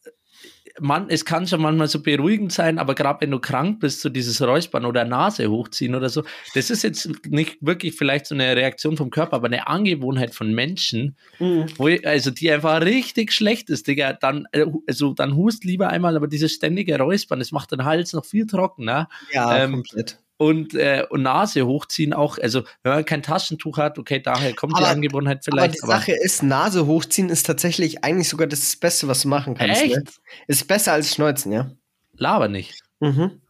[0.79, 4.09] man, es kann schon manchmal so beruhigend sein, aber gerade wenn du krank bist, so
[4.09, 6.23] dieses Räuspern oder Nase hochziehen oder so,
[6.55, 10.53] das ist jetzt nicht wirklich vielleicht so eine Reaktion vom Körper, aber eine Angewohnheit von
[10.53, 11.65] Menschen, mhm.
[11.77, 15.89] wo ich, also die einfach richtig schlecht ist, Digga, dann, äh, also dann hust lieber
[15.89, 19.09] einmal, aber dieses ständige Räuspern, das macht den Hals noch viel trockener.
[19.31, 22.37] Ja, ähm, komplett und, äh, und Nase hochziehen auch.
[22.37, 25.83] Also, wenn man kein Taschentuch hat, okay, daher kommt aber, die Angewohnheit vielleicht.
[25.83, 29.55] Aber die Sache ist, Nase hochziehen ist tatsächlich eigentlich sogar das Beste, was du machen
[29.55, 29.81] kannst.
[29.81, 29.95] Echt?
[29.95, 30.03] Ne?
[30.47, 31.71] Ist besser als Schneuzen, ja.
[32.17, 32.81] Laber nicht.
[32.99, 33.41] Mhm.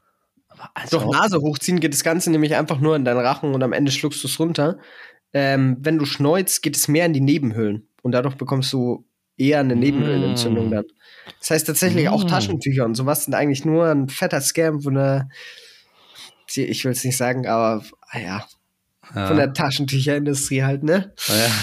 [0.73, 3.73] Also Doch, Nase hochziehen geht das Ganze nämlich einfach nur in deinen Rachen und am
[3.73, 4.77] Ende schluckst du es runter.
[5.33, 9.59] Ähm, wenn du schneuzt, geht es mehr in die Nebenhöhlen und dadurch bekommst du eher
[9.59, 10.71] eine Nebenhöhlenentzündung mm.
[10.71, 10.85] dann.
[11.39, 12.09] Das heißt tatsächlich mm.
[12.09, 15.27] auch Taschentücher und sowas sind eigentlich nur ein fetter Scam von der
[16.57, 18.45] ich will es nicht sagen, aber ah ja,
[19.15, 19.27] ja.
[19.27, 21.13] von der Taschentücherindustrie halt, ne?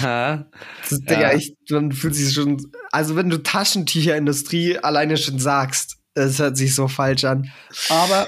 [0.02, 0.46] Ja.
[0.88, 1.34] Das Digga, ja.
[1.34, 6.74] ich, man fühlt sich schon, also wenn du Taschentücherindustrie alleine schon sagst, es hört sich
[6.74, 7.50] so falsch an.
[7.88, 8.26] Aber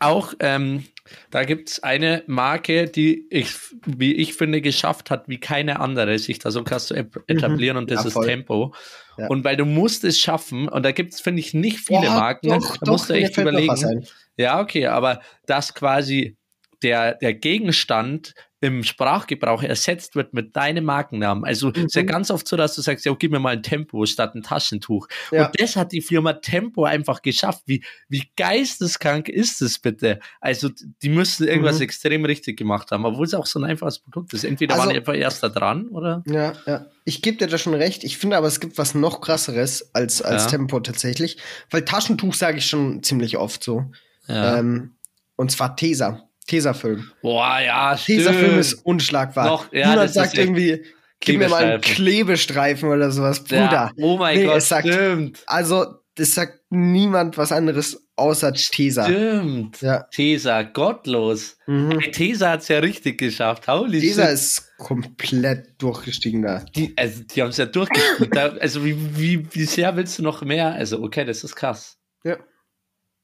[0.00, 0.84] auch, ähm,
[1.30, 3.48] Da gibt es eine Marke, die ich,
[3.84, 7.10] wie ich finde, geschafft hat, wie keine andere, sich da so krass zu mhm.
[7.26, 7.82] etablieren mhm.
[7.82, 8.26] und das ja, ist voll.
[8.26, 8.74] Tempo.
[9.18, 9.26] Ja.
[9.26, 12.14] Und weil du musst es schaffen, und da gibt es, finde ich, nicht viele Boah,
[12.14, 14.06] Marken, doch, da doch, musst du echt überlegen.
[14.36, 16.37] Ja, okay, aber das quasi
[16.82, 21.44] der, der Gegenstand im Sprachgebrauch ersetzt wird mit deinem Markennamen.
[21.44, 21.86] Also mhm.
[21.86, 24.34] ist ja ganz oft so, dass du sagst, ja, gib mir mal ein Tempo statt
[24.34, 25.06] ein Taschentuch.
[25.30, 25.46] Ja.
[25.46, 27.62] Und das hat die Firma Tempo einfach geschafft.
[27.66, 30.18] Wie, wie geisteskrank ist es bitte?
[30.40, 30.70] Also
[31.02, 31.82] die müssen irgendwas mhm.
[31.82, 34.44] extrem richtig gemacht haben, obwohl es auch so ein einfaches Produkt ist.
[34.44, 36.24] Entweder also, waren die einfach erst da dran, oder?
[36.26, 36.86] Ja, ja.
[37.04, 38.02] Ich gebe dir da schon recht.
[38.02, 40.50] Ich finde aber, es gibt was noch krasseres als, als ja.
[40.50, 41.38] Tempo tatsächlich.
[41.70, 43.84] Weil Taschentuch sage ich schon ziemlich oft so.
[44.26, 44.58] Ja.
[44.58, 44.96] Ähm,
[45.36, 46.27] und zwar Tesa.
[46.48, 47.10] Tesafilm.
[47.22, 48.18] Boah, ja, stimmt.
[48.18, 49.46] Tesafilm ist unschlagbar.
[49.46, 50.82] Noch, ja, Niemand sagt irgendwie,
[51.20, 53.58] gib mir mal einen Klebestreifen oder sowas, Bruder.
[53.60, 55.42] Ja, oh mein nee, Gott, sagt, stimmt.
[55.46, 59.04] Also, das sagt niemand was anderes außer Tesa.
[59.04, 59.80] Stimmt.
[59.82, 60.04] Ja.
[60.10, 61.58] Tesa, gottlos.
[61.66, 62.00] Mhm.
[62.12, 63.68] Tesa hat es ja richtig geschafft.
[63.68, 64.32] Holy Tesa shit.
[64.32, 66.64] ist komplett durchgestiegen da.
[66.74, 68.38] Die, also, die haben es ja durchgestiegen.
[68.38, 70.72] also, wie, wie, wie sehr willst du noch mehr?
[70.72, 71.98] Also, okay, das ist krass.
[72.24, 72.38] Ja.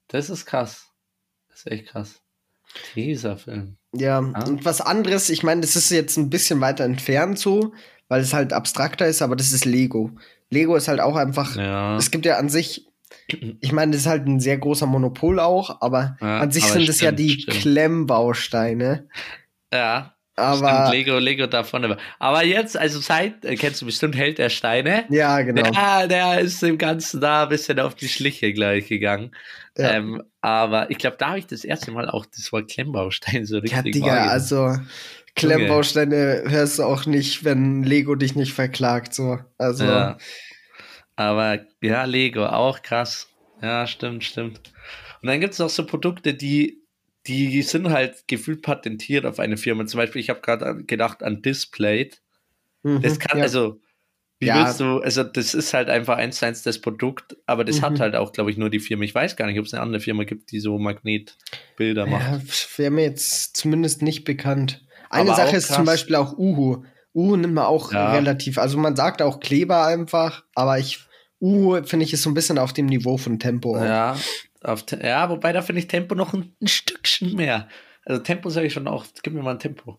[0.09, 0.91] Das ist krass.
[1.49, 2.24] Das ist echt krass.
[2.95, 3.77] Tesafilm.
[3.95, 4.45] Ja, ah.
[4.45, 7.73] und was anderes, ich meine, das ist jetzt ein bisschen weiter entfernt so,
[8.09, 10.11] weil es halt abstrakter ist, aber das ist Lego.
[10.51, 11.97] Lego ist halt auch einfach, ja.
[11.97, 12.87] es gibt ja an sich,
[13.61, 16.89] ich meine, das ist halt ein sehr großer Monopol auch, aber ja, an sich sind
[16.89, 17.59] es ja die stimmt.
[17.59, 19.09] Klemmbausteine.
[19.73, 20.14] Ja.
[20.37, 21.97] Aber Stimmt, Lego, Lego davon.
[22.19, 25.05] Aber jetzt, also seit, äh, kennst du bestimmt Held der Steine.
[25.09, 25.71] Ja, genau.
[25.73, 29.31] Ja, der ist dem Ganzen da ein bisschen auf die Schliche gleich gegangen.
[29.79, 29.93] Ja.
[29.93, 33.59] Ähm, aber ich glaube, da habe ich das erste Mal auch das Wort Klemmbaustein so
[33.59, 34.77] richtig Ja, Digga, also
[35.37, 39.39] Klemmbausteine hörst du auch nicht, wenn Lego dich nicht verklagt, so.
[39.59, 39.85] Also.
[39.85, 40.19] Ja.
[41.17, 43.29] Aber ja, Lego, auch krass.
[43.63, 44.61] Ja, stimmt, stimmt.
[45.23, 46.84] Und dann gibt es auch so Produkte, die,
[47.27, 49.87] die sind halt gefühlt patentiert auf eine Firma.
[49.87, 52.11] Zum Beispiel, ich habe gerade gedacht an Display.
[52.83, 53.45] Mhm, das kann, ja.
[53.45, 53.81] also
[54.41, 54.67] wie ja.
[54.67, 57.83] willst du, also das ist halt einfach eins zu eins das Produkt, aber das mhm.
[57.83, 59.05] hat halt auch, glaube ich, nur die Firma.
[59.05, 62.23] Ich weiß gar nicht, ob es eine andere Firma gibt, die so Magnetbilder macht.
[62.23, 62.41] Ja,
[62.77, 64.85] wäre mir jetzt zumindest nicht bekannt.
[65.09, 66.85] Eine aber Sache ist zum Beispiel auch Uhu.
[67.15, 68.13] Uhu nimmt man auch ja.
[68.13, 70.99] relativ, also man sagt auch Kleber einfach, aber ich,
[71.41, 73.79] Uhu finde ich ist so ein bisschen auf dem Niveau von Tempo.
[73.79, 74.17] Ja,
[74.65, 77.69] auf, ja wobei da finde ich Tempo noch ein, ein Stückchen mehr.
[78.05, 79.99] Also Tempo sage ich schon auch, gib mir mal ein Tempo.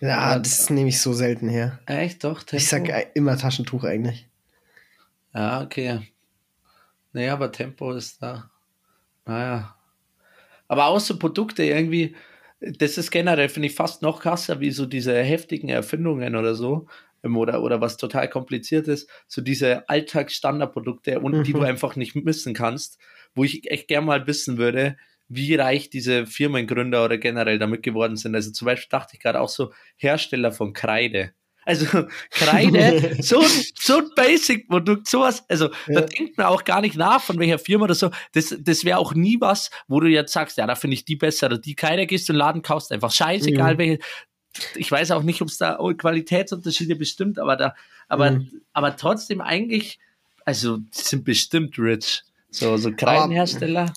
[0.00, 1.78] Ja, das nehme ich so selten her.
[1.86, 2.42] Echt, doch?
[2.42, 2.56] Tempo?
[2.56, 4.28] Ich sag immer Taschentuch eigentlich.
[5.34, 6.00] Ja, okay.
[7.12, 8.50] Nee, aber Tempo ist da.
[9.26, 9.76] Naja.
[10.68, 12.16] Aber auch so Produkte irgendwie,
[12.60, 16.88] das ist generell, finde ich, fast noch krasser, wie so diese heftigen Erfindungen oder so.
[17.22, 21.44] Ähm, oder, oder was total kompliziert ist, so diese Alltagsstandardprodukte, und mhm.
[21.44, 21.64] die du mhm.
[21.64, 22.98] einfach nicht missen kannst,
[23.34, 24.96] wo ich echt gern mal wissen würde,
[25.28, 28.34] wie reich diese Firmengründer oder generell damit geworden sind.
[28.34, 31.32] Also zum Beispiel dachte ich gerade auch so Hersteller von Kreide.
[31.64, 31.86] Also
[32.30, 33.42] Kreide, so,
[33.78, 36.00] so ein Basic-Produkt, sowas, also ja.
[36.00, 38.10] da denkt man auch gar nicht nach, von welcher Firma oder so.
[38.32, 41.16] Das, das wäre auch nie was, wo du jetzt sagst, ja, da finde ich die
[41.16, 43.78] besser oder die Kreide, gehst du in den Laden, kaufst einfach scheißegal, mhm.
[43.78, 43.98] welche.
[44.76, 47.74] Ich weiß auch nicht, ob es da Qualitätsunterschiede bestimmt, aber da,
[48.06, 48.62] aber, mhm.
[48.72, 49.98] aber trotzdem eigentlich,
[50.44, 52.22] also die sind bestimmt rich.
[52.54, 53.92] So, so Kreidenhersteller.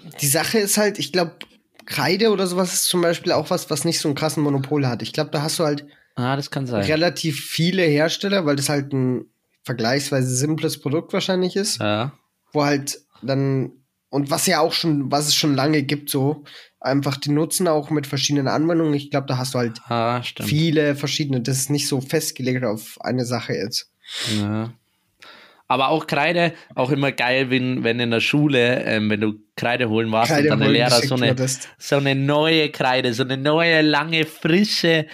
[0.00, 1.36] Aber die Sache ist halt, ich glaube,
[1.84, 5.02] Kreide oder sowas ist zum Beispiel auch was, was nicht so einen krassen Monopol hat.
[5.02, 6.84] Ich glaube, da hast du halt ah, das kann sein.
[6.84, 9.26] relativ viele Hersteller, weil das halt ein
[9.64, 11.80] vergleichsweise simples Produkt wahrscheinlich ist.
[11.80, 12.12] Ja.
[12.52, 13.72] Wo halt dann,
[14.10, 16.44] und was ja auch schon, was es schon lange gibt, so,
[16.80, 18.94] einfach die nutzen auch mit verschiedenen Anwendungen.
[18.94, 21.40] Ich glaube, da hast du halt ah, viele verschiedene.
[21.40, 23.90] Das ist nicht so festgelegt auf eine Sache jetzt.
[24.36, 24.72] Ja.
[25.72, 29.88] Aber auch Kreide, auch immer geil, wenn, wenn in der Schule, ähm, wenn du Kreide
[29.88, 31.34] holen warst Kreide und dann der Lehrer so eine,
[31.78, 35.06] so eine neue Kreide, so eine neue, lange, frische,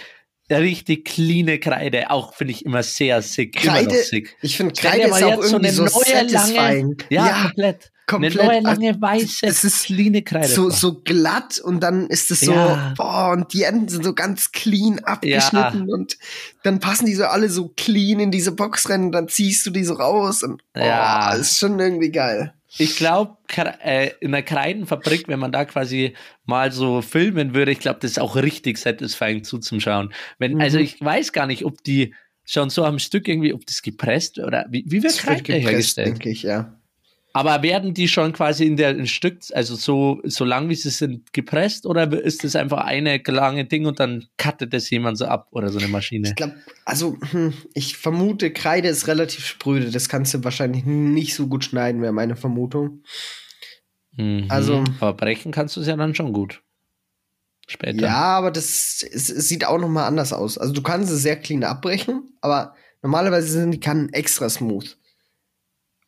[0.51, 3.55] richtig cleane Kreide, auch finde ich immer sehr sick.
[3.55, 4.35] Kreide, sick.
[4.41, 8.39] ich finde Kreide ist auch irgendwie so, neue, lange, ja, ja, komplett komplett.
[8.39, 10.47] Eine neue, lange, weiße, es ist clean Kreide.
[10.47, 12.93] So, so glatt und dann ist es so, ja.
[12.97, 15.93] boah, und die Enden sind so ganz clean abgeschnitten ja.
[15.93, 16.17] und
[16.63, 19.69] dann passen die so alle so clean in diese Box rein und dann ziehst du
[19.69, 21.33] die so raus und, boah, ja.
[21.33, 22.53] ist schon irgendwie geil.
[22.77, 23.37] Ich glaube,
[23.83, 26.13] äh, in der Kreidenfabrik, wenn man da quasi
[26.45, 30.13] mal so filmen würde, ich glaube, das ist auch richtig satisfying zuzuschauen.
[30.37, 30.61] Wenn, mhm.
[30.61, 32.13] Also ich weiß gar nicht, ob die
[32.45, 36.07] schon so am Stück irgendwie, ob das gepresst oder wie, wie wird Kreide hergestellt?
[36.07, 36.78] Denke ich, ja.
[37.31, 40.89] Aber werden die schon quasi in der in Stück, also so, so lang wie sie
[40.89, 45.25] sind, gepresst oder ist das einfach eine lange Ding und dann cuttet das jemand so
[45.25, 46.29] ab oder so eine Maschine?
[46.29, 46.55] Ich glaube,
[46.85, 49.91] also hm, ich vermute, Kreide ist relativ spröde.
[49.91, 53.03] Das kannst du wahrscheinlich nicht so gut schneiden, wäre meine Vermutung.
[54.13, 54.45] Mhm.
[54.49, 56.63] Also, aber brechen kannst du es ja dann schon gut.
[57.67, 58.01] später.
[58.01, 60.57] Ja, aber das es, es sieht auch noch mal anders aus.
[60.57, 64.97] Also du kannst es sehr clean abbrechen, aber normalerweise sind die Kannen extra smooth.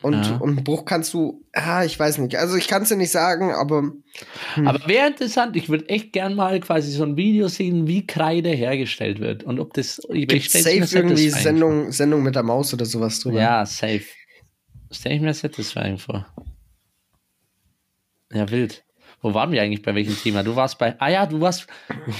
[0.01, 0.37] Und, ja.
[0.37, 2.35] und Bruch kannst du, ah, ich weiß nicht.
[2.35, 3.91] Also ich kann es dir nicht sagen, aber.
[4.55, 4.67] Hm.
[4.67, 8.49] Aber wäre interessant, ich würde echt gern mal quasi so ein Video sehen, wie Kreide
[8.49, 9.43] hergestellt wird.
[9.43, 10.01] Und ob das.
[10.09, 13.39] Ich safe irgendwie Sendung, Sendung mit der Maus oder sowas drüber.
[13.39, 14.05] Ja, safe.
[14.89, 16.25] Stell ich mir satisfying vor.
[18.33, 18.83] Ja, wild.
[19.21, 20.41] Wo waren wir eigentlich bei welchem Thema?
[20.41, 20.99] Du warst bei.
[20.99, 21.67] Ah ja, du warst,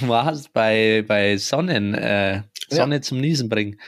[0.00, 3.02] du warst bei, bei Sonnen, äh, Sonne ja.
[3.02, 3.80] zum Niesen bringen.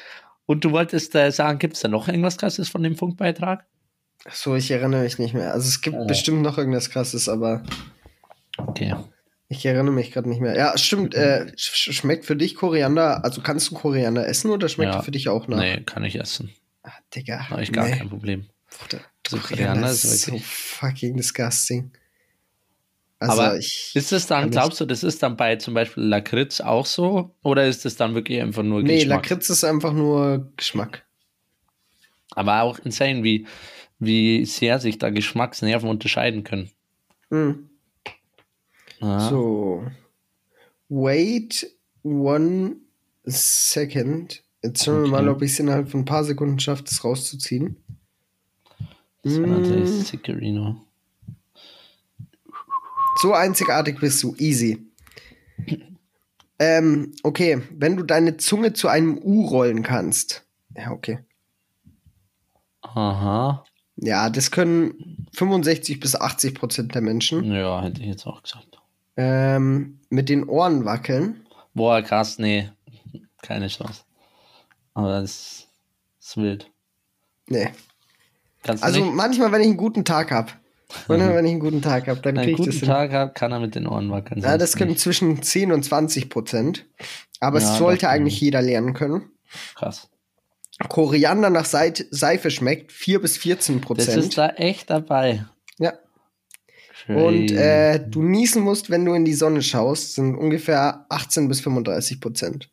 [0.47, 3.65] Und du wolltest äh, sagen, gibt es da noch irgendwas krasses von dem Funkbeitrag?
[4.31, 5.53] So, ich erinnere mich nicht mehr.
[5.53, 6.07] Also es gibt oh.
[6.07, 7.63] bestimmt noch irgendwas krasses, aber.
[8.57, 8.95] Okay.
[9.49, 10.57] Ich erinnere mich gerade nicht mehr.
[10.57, 11.15] Ja, stimmt.
[11.15, 15.03] Äh, sch schmeckt für dich Koriander, also kannst du Koriander essen oder schmeckt ja.
[15.03, 15.59] für dich auch nach?
[15.59, 16.51] Nee, kann ich essen.
[16.83, 17.51] Ah, Digga.
[17.51, 17.97] Habe ich gar nee.
[17.97, 18.49] kein Problem.
[18.71, 21.93] Bruder, so Koriander ist, ist so fucking disgusting.
[23.19, 26.85] Also Aber ist es dann, glaubst du, das ist dann bei zum Beispiel Lakritz auch
[26.85, 27.35] so?
[27.43, 29.23] Oder ist es dann wirklich einfach nur nee, Geschmack?
[29.23, 31.07] Nee, Lakritz ist einfach nur Geschmack.
[32.33, 33.47] Aber auch insane, wie,
[34.05, 36.71] wie sehr sich da Geschmacksnerven unterscheiden können.
[37.31, 37.69] Hm.
[39.01, 39.29] Ja.
[39.29, 39.85] So.
[40.89, 42.77] Wait one
[43.25, 44.43] second.
[44.63, 45.05] Jetzt schauen okay.
[45.05, 47.77] wir mal, ob ich es innerhalb von ein paar Sekunden schaffe, das rauszuziehen.
[49.23, 50.03] Das war natürlich hm.
[50.03, 50.77] Sickerino.
[53.21, 54.35] So einzigartig bist du.
[54.39, 54.87] Easy.
[56.59, 60.47] ähm, okay, wenn du deine Zunge zu einem U rollen kannst.
[60.77, 61.21] Ja, okay.
[62.83, 63.65] Aha.
[63.97, 67.53] Ja, das können 65 bis 80 Prozent der Menschen.
[67.53, 68.79] Ja, hätte ich jetzt auch gesagt.
[69.17, 71.47] Ähm, mit den Ohren wackeln.
[71.75, 72.71] Boah, krass, nee.
[73.43, 74.03] Keine Chance.
[74.95, 75.69] Aber das
[76.21, 76.71] ist wild.
[77.49, 77.69] Nee.
[78.67, 79.15] also nicht?
[79.15, 80.53] manchmal, wenn ich einen guten Tag habe,
[81.07, 82.67] manchmal, wenn ich einen guten Tag habe, dann kriege ich das.
[82.67, 84.41] Wenn einen guten Tag habe, kann er mit den Ohren wackeln.
[84.41, 85.01] Ja, das können nicht.
[85.01, 86.87] zwischen 10 und 20 Prozent.
[87.41, 89.31] Aber ja, es sollte eigentlich jeder lernen können.
[89.75, 90.09] Krass.
[90.89, 94.09] Koriander nach Seife schmeckt, 4 bis 14 Prozent.
[94.09, 95.45] Das ist da echt dabei.
[95.79, 95.93] Ja.
[97.07, 97.25] Crazy.
[97.25, 101.61] Und äh, du niesen musst, wenn du in die Sonne schaust, sind ungefähr 18 bis
[101.61, 102.71] 35 Prozent.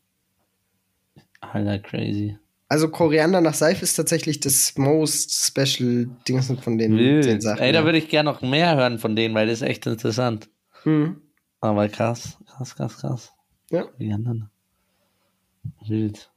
[1.42, 2.38] Alter, crazy.
[2.70, 7.60] Also Koriander nach Seife ist tatsächlich das most special Ding von den, den Sachen.
[7.60, 10.48] Ey, da würde ich gerne noch mehr hören von denen, weil das ist echt interessant.
[10.86, 11.22] Mhm.
[11.60, 13.34] Aber krass, krass, krass, krass.
[13.70, 13.84] Ja.
[13.84, 14.50] Koriander.
[15.86, 16.31] Wild.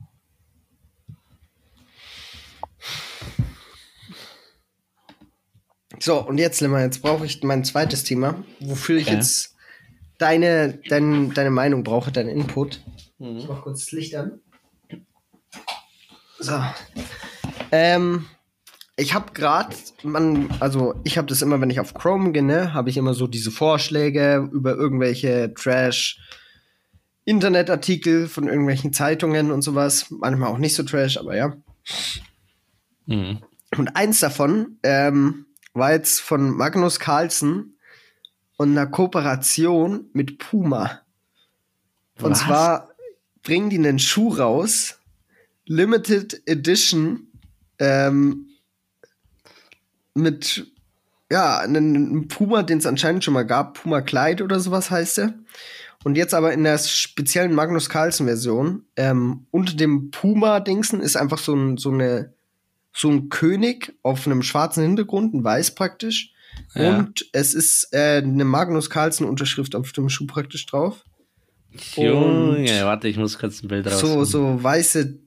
[6.04, 9.56] So, und jetzt, Limmer, jetzt brauche ich mein zweites Thema, wofür ich jetzt
[10.18, 12.82] deine, dein, deine Meinung brauche, deinen Input.
[13.18, 13.38] Mhm.
[13.38, 14.38] Ich mach kurz das Licht an.
[16.38, 16.62] So.
[17.72, 18.26] Ähm,
[18.96, 22.74] ich habe gerade, man, also ich habe das immer, wenn ich auf Chrome gehe, ne,
[22.74, 26.20] habe ich immer so diese Vorschläge über irgendwelche Trash.
[27.24, 30.10] Internetartikel von irgendwelchen Zeitungen und sowas.
[30.10, 31.56] Manchmal auch nicht so trash, aber ja.
[33.06, 33.38] Mhm.
[33.78, 37.76] Und eins davon ähm, war jetzt von Magnus Carlsen
[38.56, 41.02] und einer Kooperation mit Puma.
[42.20, 42.40] Und Was?
[42.40, 42.88] zwar
[43.42, 44.98] bringen die einen Schuh raus,
[45.66, 47.26] Limited Edition,
[47.78, 48.48] ähm,
[50.14, 50.70] mit
[51.30, 55.34] ja, einen Puma, den es anscheinend schon mal gab, Puma Kleid oder sowas heißt er.
[56.04, 61.38] Und jetzt aber in der speziellen Magnus Carlsen Version, ähm, unter dem Puma-Dingsen ist einfach
[61.38, 62.33] so, ein, so eine
[62.94, 66.32] so ein König auf einem schwarzen Hintergrund, ein weiß praktisch.
[66.74, 66.96] Ja.
[66.98, 71.04] Und es ist äh, eine Magnus Carlsen Unterschrift auf dem Schuh praktisch drauf.
[71.96, 73.98] Junge, warte, ich muss kurz ein Bild raus.
[73.98, 75.18] So, so weiße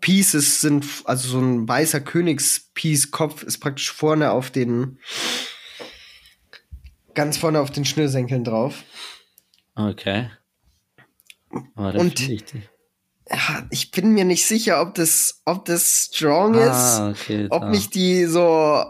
[0.00, 4.98] Pieces sind, also so ein weißer Königspiece-Kopf ist praktisch vorne auf den,
[7.14, 8.84] ganz vorne auf den Schnürsenkeln drauf.
[9.74, 10.30] Okay.
[11.50, 12.18] Oh, und
[13.70, 17.90] ich bin mir nicht sicher, ob das, ob das strong ah, ist, okay, ob mich
[17.90, 18.84] die so,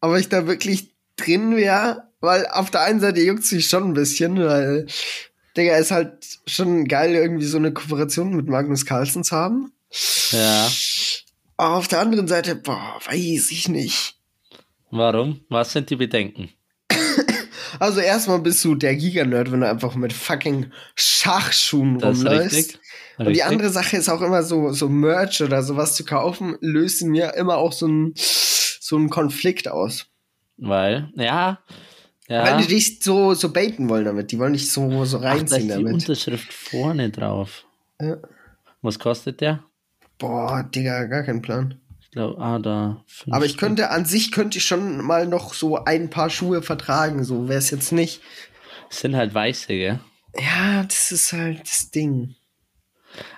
[0.00, 3.94] ob ich da wirklich drin wäre, weil auf der einen Seite juckt sich schon ein
[3.94, 4.86] bisschen, weil,
[5.56, 9.72] Digga, ist halt schon geil, irgendwie so eine Kooperation mit Magnus Carlsen zu haben.
[10.30, 10.70] Ja.
[11.56, 14.16] Aber auf der anderen Seite, boah, weiß ich nicht.
[14.90, 15.40] Warum?
[15.48, 16.50] Was sind die Bedenken?
[17.78, 22.78] Also erstmal bist du der Giga-Nerd, wenn du einfach mit fucking Schachschuhen das rumläufst.
[23.26, 27.02] Und die andere Sache ist auch immer so, so Merch oder sowas zu kaufen, löst
[27.02, 30.06] mir immer auch so ein, so Konflikt aus.
[30.56, 31.60] Weil, ja,
[32.30, 32.44] ja.
[32.44, 34.30] Weil die dich so, so baiten wollen damit.
[34.30, 35.86] Die wollen dich so, so reinziehen Ach, da ist damit.
[35.88, 37.66] die Unterschrift vorne drauf.
[38.00, 38.18] Ja.
[38.82, 39.64] Was kostet der?
[40.16, 41.80] Boah, Digga, gar kein Plan.
[42.00, 43.04] Ich glaube, ah, da.
[43.30, 47.24] Aber ich könnte, an sich könnte ich schon mal noch so ein paar Schuhe vertragen,
[47.24, 48.20] so wäre es jetzt nicht.
[48.90, 49.98] sind halt weiße, gell?
[50.38, 52.36] Ja, das ist halt das Ding.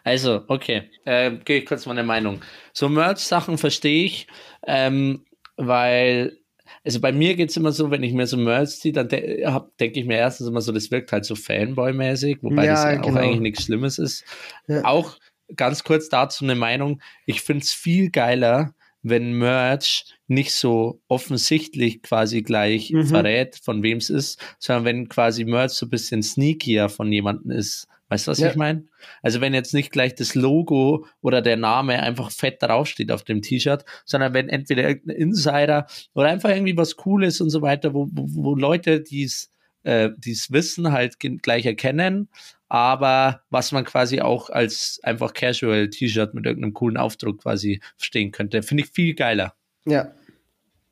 [0.04, 2.40] Also, okay, äh, gehe ich kurz meine Meinung.
[2.72, 4.26] So Merch-Sachen verstehe ich,
[4.66, 5.24] ähm,
[5.56, 6.38] weil,
[6.84, 9.46] also bei mir geht es immer so, wenn ich mir so Merch ziehe, dann de
[9.78, 13.16] denke ich mir erstens immer so, das wirkt halt so Fanboy-mäßig, wobei ja, das genau.
[13.16, 14.24] auch eigentlich nichts Schlimmes ist.
[14.66, 14.84] Ja.
[14.84, 15.18] Auch
[15.56, 22.02] ganz kurz dazu eine Meinung, ich finde es viel geiler, wenn Merch nicht so offensichtlich
[22.02, 23.06] quasi gleich mhm.
[23.06, 27.50] verrät, von wem es ist, sondern wenn quasi Merch so ein bisschen sneakier von jemandem
[27.50, 27.88] ist.
[28.12, 28.50] Weißt du, was ja.
[28.50, 28.84] ich meine?
[29.22, 33.40] Also wenn jetzt nicht gleich das Logo oder der Name einfach fett draufsteht auf dem
[33.40, 38.10] T-Shirt, sondern wenn entweder irgendein Insider oder einfach irgendwie was Cooles und so weiter, wo,
[38.12, 39.50] wo, wo Leute dies
[39.84, 42.28] äh, dies Wissen halt gleich erkennen,
[42.68, 48.30] aber was man quasi auch als einfach Casual T-Shirt mit irgendeinem coolen Aufdruck quasi verstehen
[48.30, 49.54] könnte, finde ich viel geiler.
[49.86, 50.12] Ja.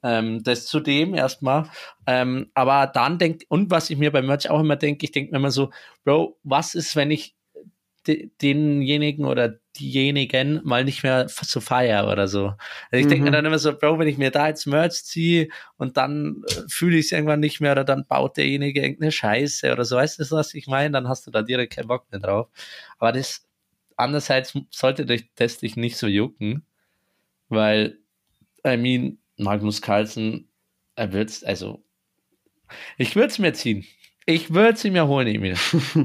[0.02, 1.68] Ähm, das zudem erstmal.
[2.06, 5.32] Ähm, aber dann denkt, und was ich mir beim Merch auch immer denke, ich denke
[5.32, 5.70] mir immer so,
[6.04, 7.34] Bro, was ist, wenn ich
[8.06, 12.54] denjenigen oder diejenigen mal nicht mehr so feier oder so.
[12.90, 13.34] Also ich denke mir mhm.
[13.34, 16.96] dann immer so, Bro, wenn ich mir da jetzt Merch ziehe und dann äh, fühle
[16.96, 20.30] ich es irgendwann nicht mehr oder dann baut derjenige irgendeine Scheiße oder so, weißt du,
[20.30, 20.92] was ich meine?
[20.92, 22.48] Dann hast du da direkt keinen Bock mehr drauf.
[22.98, 23.46] Aber das,
[23.96, 25.04] andererseits sollte
[25.36, 26.64] das dich nicht so jucken,
[27.48, 27.98] weil,
[28.66, 30.48] I mean, Magnus Carlsen,
[30.96, 31.82] er wird's, also,
[32.98, 33.84] ich würde es mir ziehen.
[34.26, 35.56] Ich würde sie mir holen, Emil.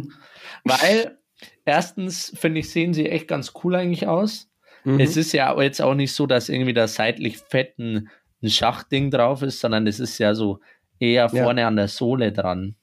[0.63, 1.17] weil,
[1.65, 4.49] erstens, finde ich, sehen sie echt ganz cool eigentlich aus.
[4.83, 4.99] Mhm.
[4.99, 8.09] Es ist ja jetzt auch nicht so, dass irgendwie da seitlich fetten
[8.41, 10.59] ein Schachding drauf ist, sondern es ist ja so
[10.99, 11.67] eher vorne ja.
[11.67, 12.75] an der Sohle dran.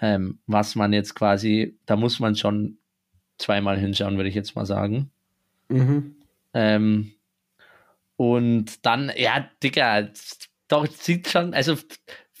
[0.00, 2.78] Ähm, was man jetzt quasi, da muss man schon
[3.38, 5.10] zweimal hinschauen, würde ich jetzt mal sagen.
[5.68, 6.16] Mhm.
[6.54, 7.12] Ähm,
[8.18, 10.08] und dann, ja, Digga,
[10.66, 11.76] doch, sieht schon, also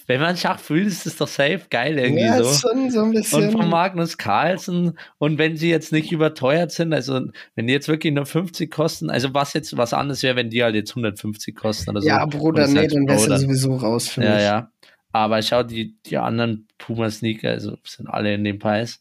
[0.08, 2.68] wenn man Schach fühlt, ist es doch safe geil irgendwie ja, so.
[2.68, 3.44] Schon so ein bisschen.
[3.44, 7.20] Und von Magnus Carlsen und wenn sie jetzt nicht überteuert sind, also
[7.54, 10.64] wenn die jetzt wirklich nur 50 kosten, also was jetzt was anderes wäre, wenn die
[10.64, 12.08] halt jetzt 150 kosten oder so.
[12.08, 14.42] Ja, Bruder, nee, halt, dann wärst du sowieso raus für ja, mich.
[14.42, 14.72] Ja, ja.
[15.12, 19.00] Aber schau, die, die anderen Puma-Sneaker, also sind alle in dem Preis.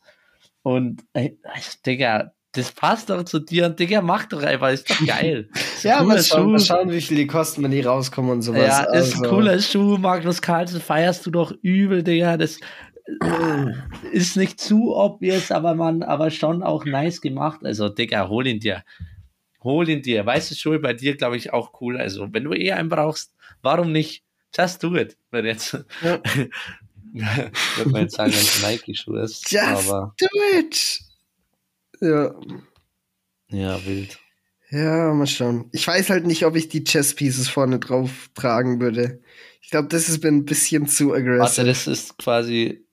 [0.62, 4.90] Und, ey, also, Digga, das passt doch zu dir und Digga, mach doch einfach, ist
[4.90, 5.50] doch geil.
[5.84, 8.62] Ja, mal schauen, mal schauen, wie viel die kosten, wenn die rauskommen und sowas.
[8.62, 9.24] Ja, ist also.
[9.24, 12.60] ein cooler Schuh, Magnus Carlsen, feierst du doch übel, Digga, das
[13.08, 13.72] äh,
[14.12, 17.62] ist nicht zu obvious, aber man, aber schon auch nice gemacht.
[17.64, 18.84] Also, Digga, hol ihn dir.
[19.64, 20.26] Hol ihn dir.
[20.26, 21.98] Weißt du, Schuhe bei dir, glaube ich, auch cool.
[21.98, 24.24] Also, wenn du eh einen brauchst, warum nicht?
[24.56, 25.18] Just do it.
[25.32, 26.20] Wenn jetzt, ja.
[27.14, 29.52] würde man jetzt sagen, wenn es Nike-Schuh ist.
[29.52, 31.00] Just aber, do it!
[32.02, 32.36] Ja.
[33.50, 34.20] Ja, wild.
[34.70, 35.70] Ja, mal schauen.
[35.72, 39.22] Ich weiß halt nicht, ob ich die Chess Pieces vorne drauf tragen würde.
[39.62, 41.40] Ich glaube, das ist ein bisschen zu aggressiv.
[41.40, 42.88] Warte, das ist quasi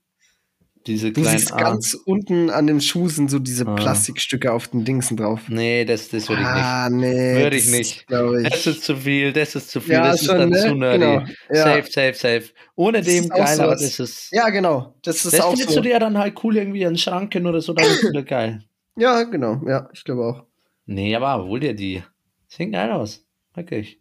[0.86, 3.74] diese du kleinen siehst ganz unten an dem Schuh sind so diese ah.
[3.74, 5.40] Plastikstücke auf den Dingsen drauf.
[5.48, 6.64] Nee, das, das würde ich nicht.
[6.64, 7.36] Ah, nee.
[7.36, 8.06] Würde ich nicht.
[8.08, 8.48] Ich.
[8.48, 10.58] Das ist zu viel, das ist zu viel, ja, das schon, ist dann ne?
[10.58, 10.98] zu nerdy.
[10.98, 11.22] Genau.
[11.50, 11.64] Ja.
[11.64, 12.44] Safe, safe, safe.
[12.76, 14.28] Ohne das dem geil, aber das ist.
[14.30, 14.94] Ja, genau.
[15.02, 15.76] Das ist das auch findest so.
[15.76, 18.62] du dir dann halt cool irgendwie in Schranken oder so, dann ist wieder geil.
[18.96, 19.62] Ja, genau.
[19.66, 20.53] Ja, ich glaube auch.
[20.86, 22.02] Nee, aber hol dir die.
[22.48, 23.24] Sieht geil aus.
[23.54, 24.00] Wirklich.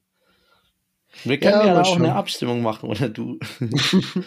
[1.24, 2.04] Wir können ja, ja auch schon.
[2.04, 3.40] eine Abstimmung machen, oder du?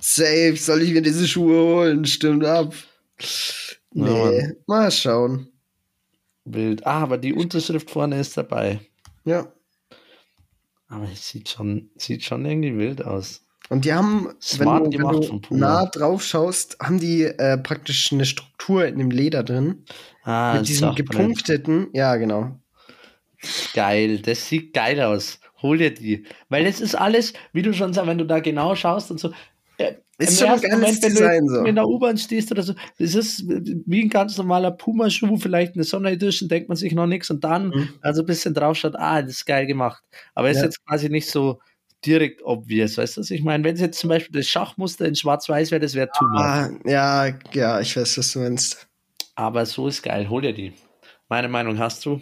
[0.00, 2.04] Safe, soll ich mir diese Schuhe holen?
[2.04, 2.74] Stimmt ab.
[3.92, 5.48] Nee, ja, mal schauen.
[6.44, 6.86] Wild.
[6.86, 8.80] Ah, aber die Unterschrift vorne ist dabei.
[9.24, 9.52] Ja.
[10.88, 13.46] Aber es sieht schon, sieht schon irgendwie wild aus.
[13.68, 18.12] Und die haben, Smart wenn du, wenn du nah drauf schaust, haben die äh, praktisch
[18.12, 19.84] eine Struktur in dem Leder drin.
[20.24, 22.58] Ah, mit diesem gepunkteten, ja, genau.
[23.74, 25.38] Geil, das sieht geil aus.
[25.62, 26.24] Hol dir die.
[26.48, 29.32] Weil es ist alles, wie du schon sagst, wenn du da genau schaust und so.
[29.76, 31.64] Äh, ist schon ein geiles Moment, wenn Design, du so.
[31.64, 35.84] in der U-Bahn stehst oder so, das ist wie ein ganz normaler Puma-Schuh, vielleicht eine
[35.84, 37.88] Sonderedition, denkt man sich noch nichts und dann mhm.
[38.00, 40.02] also ein bisschen drauf schaut, ah, das ist geil gemacht.
[40.34, 40.62] Aber es ja.
[40.62, 41.60] ist jetzt quasi nicht so,
[42.04, 43.64] direkt obvious, weißt du, was ich meine?
[43.64, 46.26] Wenn es jetzt zum Beispiel das Schachmuster in Schwarz-Weiß wäre, das wäre too.
[46.36, 48.86] Ah, ja, ja, ich weiß, was du meinst.
[49.34, 50.72] Aber so ist geil, hol dir die.
[51.28, 52.20] Meine Meinung hast du?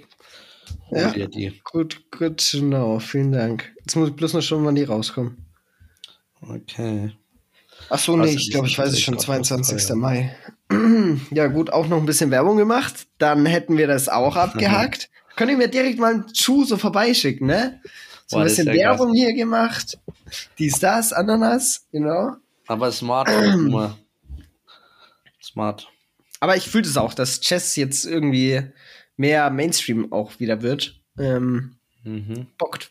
[0.91, 1.61] Hol ja, dir die.
[1.65, 3.73] Gut, gut, genau, vielen Dank.
[3.81, 5.47] Jetzt muss ich bloß noch schauen, wann die rauskommen.
[6.41, 7.13] Okay.
[7.89, 9.95] Ach so, nee, also, ich glaube, ich weiß es schon, 22.
[9.95, 10.35] Mai.
[11.31, 13.07] ja, gut, auch noch ein bisschen Werbung gemacht.
[13.19, 15.11] Dann hätten wir das auch abgehakt.
[15.37, 17.81] Könnt ihr mir direkt mal einen Schuh so vorbeischicken, ne?
[18.27, 19.99] So ein bisschen Werbung hier gemacht.
[20.59, 22.37] Dies, das, Ananas, genau.
[22.67, 23.29] Aber smart,
[25.43, 25.89] smart.
[26.41, 28.63] Aber ich fühle es auch, dass Chess jetzt irgendwie
[29.17, 31.01] mehr Mainstream auch wieder wird.
[31.19, 32.49] Ähm, mhm.
[32.59, 32.91] Bockt.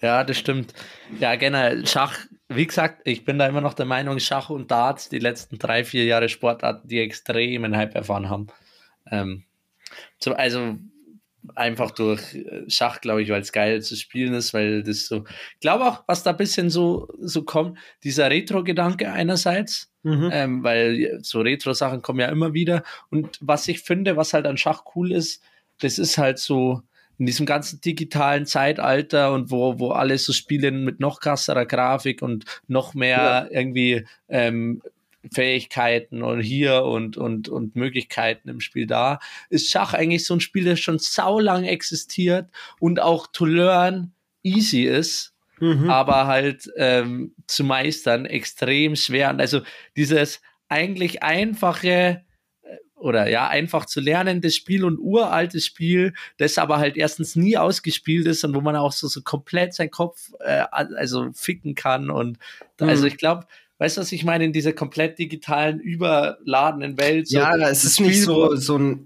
[0.00, 0.72] Ja, das stimmt.
[1.18, 2.16] Ja, generell, Schach
[2.48, 5.84] wie gesagt, ich bin da immer noch der Meinung, Schach und Darts, die letzten drei,
[5.84, 8.46] vier Jahre Sportarten, die extremen Hype erfahren haben.
[9.10, 9.44] Ähm,
[10.18, 10.76] so, also
[11.54, 15.24] einfach durch äh, Schach, glaube ich, weil es geil zu spielen ist, weil das so,
[15.54, 20.30] ich glaube auch, was da ein bisschen so, so kommt, dieser Retro-Gedanke einerseits, mhm.
[20.32, 24.56] ähm, weil so Retro-Sachen kommen ja immer wieder und was ich finde, was halt an
[24.56, 25.42] Schach cool ist,
[25.80, 26.82] das ist halt so,
[27.18, 32.22] in diesem ganzen digitalen Zeitalter und wo, wo alles so spielen mit noch krasserer Grafik
[32.22, 33.48] und noch mehr ja.
[33.50, 34.82] irgendwie ähm,
[35.32, 39.18] Fähigkeiten und hier und, und, und Möglichkeiten im Spiel da,
[39.50, 42.50] ist Schach eigentlich so ein Spiel, das schon saulang existiert
[42.80, 44.12] und auch to learn
[44.42, 45.90] easy ist, mhm.
[45.90, 49.30] aber halt ähm, zu meistern extrem schwer.
[49.30, 49.60] Und also
[49.96, 52.22] dieses eigentlich einfache
[52.62, 57.56] äh, oder ja, einfach zu lernendes Spiel und uraltes Spiel, das aber halt erstens nie
[57.56, 62.10] ausgespielt ist und wo man auch so, so komplett seinen Kopf äh, also ficken kann.
[62.10, 62.38] Und
[62.80, 62.88] mhm.
[62.88, 63.46] also ich glaube,
[63.78, 64.44] Weißt du, was ich meine?
[64.44, 67.28] In dieser komplett digitalen, überladenen Welt.
[67.28, 68.98] So ja, es ist nicht so, so eine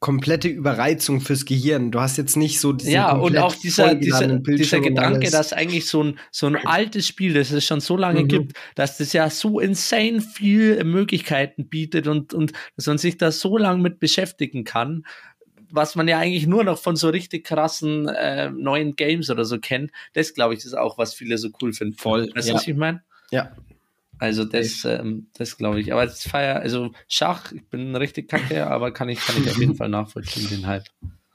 [0.00, 1.90] komplette Überreizung fürs Gehirn.
[1.90, 5.86] Du hast jetzt nicht so diese Ja, und auch dieser, dieser, dieser Gedanke, dass eigentlich
[5.86, 8.28] so ein, so ein altes Spiel, das es schon so lange mhm.
[8.28, 13.32] gibt, dass das ja so insane viel Möglichkeiten bietet und, und dass man sich da
[13.32, 15.04] so lange mit beschäftigen kann
[15.70, 19.58] was man ja eigentlich nur noch von so richtig krassen äh, neuen Games oder so
[19.58, 21.92] kennt, das glaube ich ist auch, was viele so cool finden.
[21.98, 22.30] Voll.
[22.34, 22.54] Weißt du, ja.
[22.54, 23.02] was ich meine?
[23.30, 23.52] Ja,
[24.18, 25.92] also das, ähm, das glaube ich.
[25.92, 29.58] Aber das Feier, also Schach, ich bin richtig kacke, aber kann ich, kann ich auf
[29.58, 30.86] jeden Fall nachvollziehen, den Hype.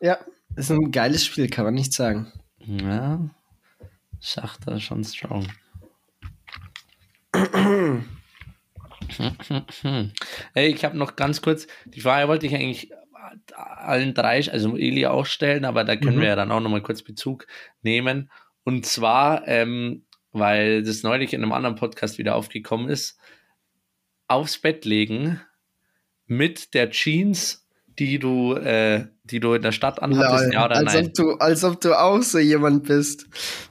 [0.02, 0.18] Ja,
[0.56, 2.32] ist ein geiles Spiel, kann man nicht sagen.
[2.60, 3.30] Ja,
[4.20, 5.48] Schach da schon strong.
[10.54, 12.92] hey, ich habe noch ganz kurz, die Frage wollte ich eigentlich
[13.56, 16.22] allen drei, also Eli auch stellen, aber da können mhm.
[16.22, 17.48] wir ja dann auch nochmal kurz Bezug
[17.82, 18.30] nehmen.
[18.64, 20.04] Und zwar, ähm,
[20.34, 23.18] weil das neulich in einem anderen Podcast wieder aufgekommen ist,
[24.28, 25.40] aufs Bett legen
[26.26, 27.68] mit der Jeans,
[28.00, 31.08] die du, äh, die du in der Stadt anhattest, ja oder als nein?
[31.08, 33.28] Ob du, als ob du auch so jemand bist.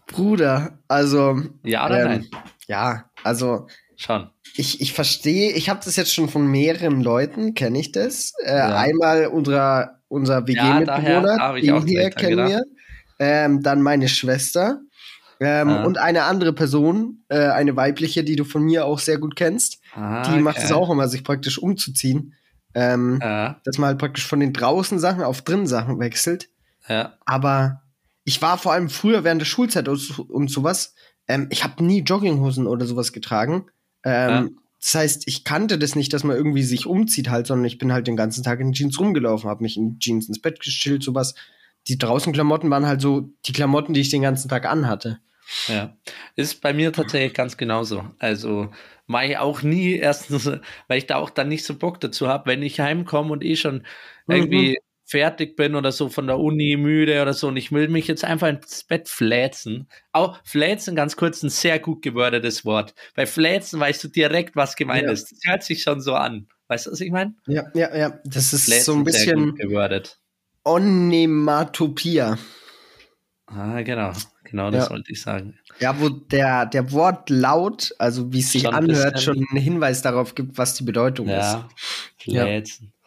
[0.07, 1.43] Bruder, also.
[1.65, 2.29] Ja oder ähm, nein?
[2.69, 3.67] Ja, also.
[3.97, 4.31] Schon.
[4.55, 8.33] Ich, ich verstehe, ich habe das jetzt schon von mehreren Leuten, kenne ich das.
[8.45, 8.77] Äh, ja.
[8.77, 12.63] Einmal unserer, unser WG-Mitbewohner, ja, den hier kennen wir.
[13.19, 14.81] Ähm, dann meine Schwester.
[15.45, 15.85] Ähm, ah.
[15.85, 19.81] Und eine andere Person, äh, eine weibliche, die du von mir auch sehr gut kennst,
[19.93, 22.35] ah, die macht es auch immer, sich praktisch umzuziehen.
[22.75, 23.57] Ähm, ah.
[23.65, 26.49] Dass man halt praktisch von den draußen Sachen auf drin Sachen wechselt.
[26.89, 27.15] Ja.
[27.27, 27.83] Aber
[28.23, 30.95] ich war vor allem früher während der Schulzeit und sowas,
[31.27, 33.67] ähm, ich habe nie Jogginghosen oder sowas getragen.
[34.05, 34.49] Ähm, ja.
[34.81, 37.93] Das heißt, ich kannte das nicht, dass man irgendwie sich umzieht halt, sondern ich bin
[37.93, 41.35] halt den ganzen Tag in Jeans rumgelaufen, habe mich in Jeans ins Bett gestillt, sowas.
[41.89, 45.19] Die draußen Klamotten waren halt so die Klamotten, die ich den ganzen Tag anhatte.
[45.69, 45.97] Ja,
[46.37, 48.05] ist bei mir tatsächlich ganz genauso.
[48.19, 48.71] Also
[49.07, 50.47] mache ich auch nie erstens,
[50.89, 53.57] weil ich da auch dann nicht so Bock dazu habe, wenn ich heimkomme und eh
[53.57, 53.85] schon
[54.27, 54.35] mhm.
[54.35, 58.07] irgendwie fertig bin oder so von der Uni müde oder so und ich will mich
[58.07, 59.89] jetzt einfach ins Bett fläzen.
[60.13, 62.95] Auch fläzen, ganz kurz, ein sehr gut gewordetes Wort.
[63.15, 65.13] Bei fläzen weißt du direkt, was gemeint ja.
[65.13, 65.31] ist.
[65.33, 66.49] Das hört sich schon so an.
[66.69, 67.35] Weißt du, was ich meine?
[67.47, 68.21] Ja, ja, ja.
[68.25, 69.55] Das ist fläzen so ein bisschen
[70.65, 72.39] Onematopia.
[73.47, 74.13] Ah, genau.
[74.53, 74.91] Genau, das ja.
[74.91, 75.59] wollte ich sagen.
[75.81, 80.35] Ja, wo der, der Wortlaut, also wie es sich schon anhört, schon einen Hinweis darauf
[80.35, 81.65] gibt, was die Bedeutung ja, ist.
[82.19, 82.93] Fläzen.
[82.93, 83.02] Ja.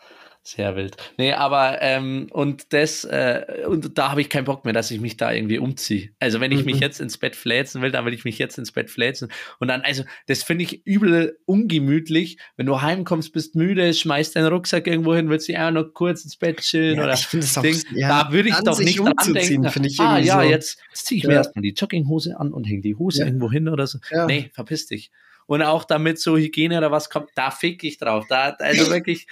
[0.48, 0.96] Sehr wild.
[1.18, 5.02] Nee, aber ähm, und das, äh, und da habe ich keinen Bock mehr, dass ich
[5.02, 6.12] mich da irgendwie umziehe.
[6.20, 6.66] Also wenn ich mhm.
[6.66, 9.32] mich jetzt ins Bett fläzen will, dann will ich mich jetzt ins Bett fläzen.
[9.60, 14.46] Und dann, also, das finde ich übel ungemütlich, wenn du heimkommst, bist müde, schmeißt deinen
[14.46, 17.58] Rucksack irgendwo hin, willst dich einfach noch kurz ins Bett chillen ja, oder ich das
[17.58, 17.66] auch,
[17.96, 20.48] ja, da würde ich doch nicht dran denken, ich ah ja, so.
[20.48, 21.30] jetzt, jetzt ziehe ich ja.
[21.30, 23.26] mir erstmal die Jogginghose an und hänge die Hose ja.
[23.26, 23.98] irgendwo hin oder so.
[24.12, 24.28] Ja.
[24.28, 25.10] Nee, verpiss dich.
[25.48, 28.26] Und auch damit so Hygiene oder was kommt, da fick ich drauf.
[28.30, 29.26] Da, also wirklich,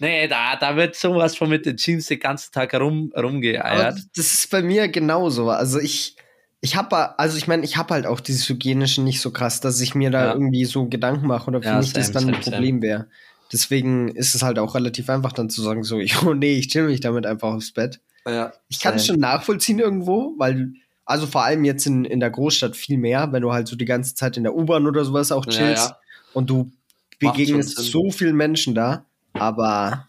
[0.00, 3.98] Nee, da, da wird sowas von mit den Jeans den ganzen Tag rum, rumgeeiert.
[4.16, 5.50] das ist bei mir genauso.
[5.50, 6.16] Also ich,
[6.60, 9.80] ich habe, also ich meine, ich habe halt auch dieses Hygienische nicht so krass, dass
[9.80, 10.32] ich mir da ja.
[10.32, 13.06] irgendwie so Gedanken mache oder für ja, mich same, das dann same, ein Problem wäre.
[13.52, 15.96] Deswegen ist es halt auch relativ einfach dann zu sagen, so,
[16.26, 18.00] oh nee, ich chill mich damit einfach aufs Bett.
[18.26, 20.72] Ja, ich kann es schon nachvollziehen irgendwo, weil,
[21.06, 23.86] also vor allem jetzt in, in der Großstadt viel mehr, wenn du halt so die
[23.86, 25.98] ganze Zeit in der U-Bahn oder sowas auch chillst ja,
[26.34, 26.70] und du
[27.18, 29.06] begegnest so vielen Menschen da.
[29.40, 30.08] Aber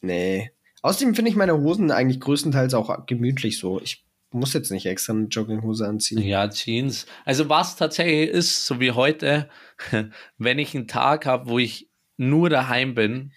[0.00, 0.50] nee.
[0.82, 3.80] Außerdem finde ich meine Hosen eigentlich größtenteils auch gemütlich so.
[3.80, 6.22] Ich muss jetzt nicht extra eine Jogginghose anziehen.
[6.22, 7.06] Ja, Jeans.
[7.24, 9.48] Also was tatsächlich ist, so wie heute,
[10.38, 13.32] wenn ich einen Tag habe, wo ich nur daheim bin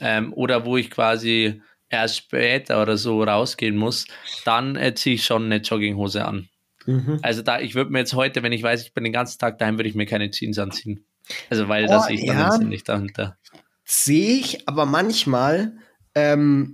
[0.00, 4.06] ähm, oder wo ich quasi erst später oder so rausgehen muss,
[4.44, 6.48] dann äh, ziehe ich schon eine Jogginghose an.
[6.86, 7.18] Mhm.
[7.22, 9.58] Also da, ich würde mir jetzt heute, wenn ich weiß, ich bin den ganzen Tag
[9.58, 11.04] daheim, würde ich mir keine Jeans anziehen.
[11.50, 13.36] Also weil oh, da sehe ich dann ja, nicht dahinter.
[13.94, 15.76] Sehe ich, aber manchmal
[16.14, 16.72] ähm,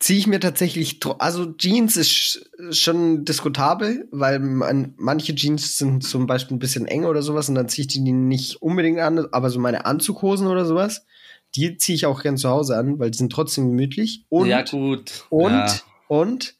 [0.00, 6.26] ziehe ich mir tatsächlich, also Jeans ist schon diskutabel, weil man, manche Jeans sind zum
[6.26, 9.48] Beispiel ein bisschen eng oder sowas und dann ziehe ich die nicht unbedingt an, aber
[9.48, 11.06] so meine Anzughosen oder sowas,
[11.54, 14.24] die ziehe ich auch gern zu Hause an, weil die sind trotzdem gemütlich.
[14.28, 15.24] Und, ja, gut.
[15.30, 15.80] Und, ja.
[16.08, 16.56] und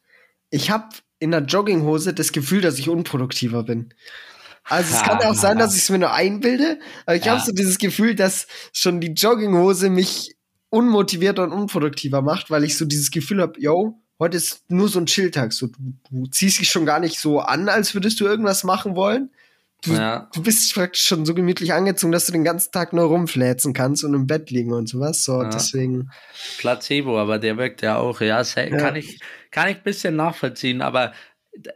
[0.51, 0.87] ich habe
[1.19, 3.93] in der Jogginghose das Gefühl, dass ich unproduktiver bin.
[4.63, 7.33] Also es kann auch sein, dass ich es mir nur einbilde, aber ich ja.
[7.33, 10.35] habe so dieses Gefühl, dass schon die Jogginghose mich
[10.69, 14.99] unmotivierter und unproduktiver macht, weil ich so dieses Gefühl habe, yo, heute ist nur so
[14.99, 15.53] ein Chilltag.
[15.53, 18.95] So, du, du ziehst dich schon gar nicht so an, als würdest du irgendwas machen
[18.95, 19.31] wollen.
[19.81, 20.29] Du, ja.
[20.33, 24.03] du bist praktisch schon so gemütlich angezogen, dass du den ganzen Tag nur rumfläzen kannst
[24.03, 25.23] und im Bett liegen und sowas.
[25.23, 25.49] So, ja.
[25.49, 26.11] deswegen.
[26.57, 28.19] Placebo, aber der wirkt ja auch.
[28.19, 31.13] Ja, kann ich, kann ich ein bisschen nachvollziehen, aber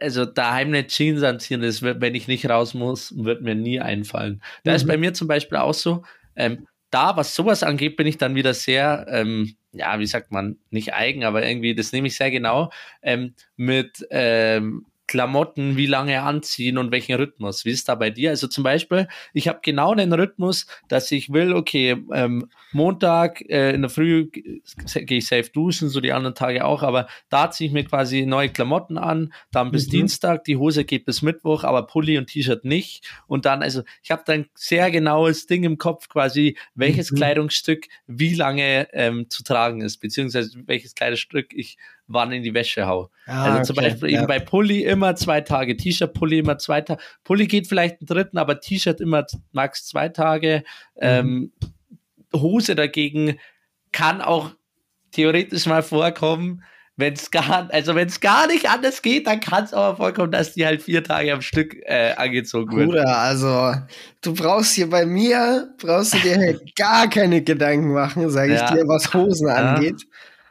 [0.00, 3.80] also daheim eine Jeans anziehen, das wird, wenn ich nicht raus muss, wird mir nie
[3.80, 4.42] einfallen.
[4.64, 4.76] Da mhm.
[4.76, 6.04] ist bei mir zum Beispiel auch so,
[6.36, 10.58] ähm, da, was sowas angeht, bin ich dann wieder sehr, ähm, ja, wie sagt man,
[10.70, 12.70] nicht eigen, aber irgendwie, das nehme ich sehr genau,
[13.02, 17.64] ähm, mit ähm, Klamotten, wie lange anziehen und welchen Rhythmus.
[17.64, 18.30] Wie ist da bei dir?
[18.30, 23.72] Also zum Beispiel, ich habe genau den Rhythmus, dass ich will, okay, ähm, Montag äh,
[23.72, 27.68] in der Früh gehe ich safe duschen, so die anderen Tage auch, aber da ziehe
[27.68, 29.92] ich mir quasi neue Klamotten an, dann bis mhm.
[29.92, 33.06] Dienstag, die Hose geht bis Mittwoch, aber Pulli und T-Shirt nicht.
[33.26, 37.16] Und dann, also ich habe dann sehr genaues Ding im Kopf, quasi, welches mhm.
[37.16, 41.76] Kleidungsstück wie lange ähm, zu tragen ist, beziehungsweise welches Kleidungsstück ich
[42.06, 43.10] wann in die Wäsche hau.
[43.26, 44.18] Ah, also zum okay, Beispiel ja.
[44.18, 47.02] eben bei Pulli immer zwei Tage, T-Shirt, Pulli immer zwei Tage.
[47.24, 50.64] Pulli geht vielleicht einen dritten, aber T-Shirt immer max zwei Tage.
[50.96, 51.00] Mhm.
[51.00, 51.52] Ähm,
[52.34, 53.38] Hose dagegen
[53.92, 54.50] kann auch
[55.12, 56.62] theoretisch mal vorkommen,
[56.96, 60.30] wenn es gar, also wenn es gar nicht anders geht, dann kann es aber vorkommen,
[60.30, 62.90] dass die halt vier Tage am Stück äh, angezogen wird.
[62.90, 63.74] Bruder, also
[64.20, 68.60] du brauchst hier bei mir, brauchst du dir halt gar keine Gedanken machen, sage ich
[68.60, 68.72] ja.
[68.72, 69.54] dir, was Hosen ja.
[69.54, 70.06] angeht.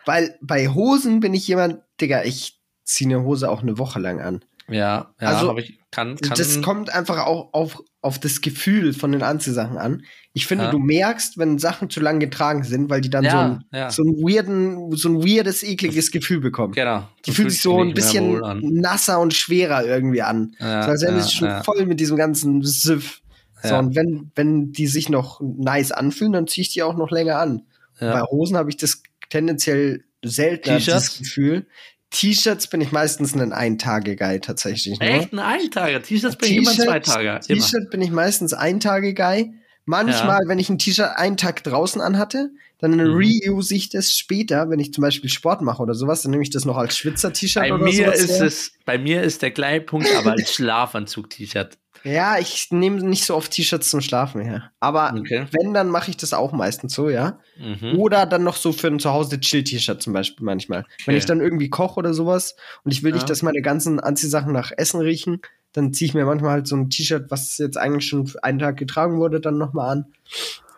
[0.06, 4.22] Weil bei Hosen bin ich jemand, Digga, ich ziehe eine Hose auch eine Woche lang
[4.22, 4.44] an.
[4.70, 6.38] Ja, ja, also, ich kann, kann.
[6.38, 10.04] Das kommt einfach auch auf, auf das Gefühl von den Anziehsachen an.
[10.32, 10.72] Ich finde, ja.
[10.72, 13.92] du merkst, wenn Sachen zu lang getragen sind, weil die dann ja, so, ein, ja.
[13.92, 16.74] so ein weirden, so ein weirdes, ekliges Gefühl bekommen.
[16.74, 17.08] Genau.
[17.26, 20.56] Die fühlt sich so ein bisschen nasser und schwerer irgendwie an.
[20.60, 23.22] Ja, so als wären sie schon voll mit diesem ganzen Siff.
[23.62, 27.12] So, und wenn, wenn die sich noch nice anfühlen, dann ziehe ich die auch noch
[27.12, 27.64] länger an.
[28.00, 31.66] Bei Hosen habe ich das tendenziell seltener das Gefühl.
[32.12, 35.00] T-Shirts bin ich meistens ein Ein-Tage-Guy tatsächlich.
[35.00, 35.10] Ne?
[35.10, 36.00] Echt ein Ein-Tage?
[36.04, 37.40] T-Shirts bin ich immer zwei Tage.
[37.40, 39.52] T-Shirt bin ich meistens Ein-Tage-Guy.
[39.86, 40.48] Manchmal, ja.
[40.48, 43.16] wenn ich ein T-Shirt einen Tag draußen anhatte, dann mhm.
[43.16, 46.52] reuse ich das später, wenn ich zum Beispiel Sport mache oder sowas, dann nehme ich
[46.52, 48.20] das noch als Schwitzer-T-Shirt oder mir sowas.
[48.20, 51.80] Ist es, bei mir ist der Gleitpunkt aber als Schlafanzug-T-Shirt.
[52.04, 54.72] Ja, ich nehme nicht so oft T-Shirts zum Schlafen her.
[54.82, 55.48] Aber okay.
[55.52, 57.40] wenn, dann mache ich das auch meistens so, ja.
[57.58, 57.98] Mhm.
[57.98, 60.82] Oder dann noch so für ein Zuhause Chill-T-Shirt zum Beispiel manchmal.
[60.82, 61.04] Okay.
[61.06, 63.16] Wenn ich dann irgendwie koche oder sowas und ich will ja.
[63.16, 65.42] nicht, dass meine ganzen Anziehsachen nach Essen riechen,
[65.72, 68.78] dann ziehe ich mir manchmal halt so ein T-Shirt, was jetzt eigentlich schon einen Tag
[68.78, 70.06] getragen wurde, dann nochmal an.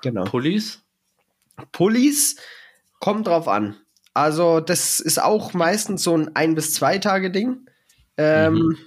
[0.04, 0.26] Genau.
[0.26, 0.84] Pullis?
[1.72, 2.36] Pullis
[3.00, 3.76] kommt drauf an.
[4.14, 7.68] Also, das ist auch meistens so ein ein bis zwei Tage Ding.
[8.18, 8.78] Ähm, mhm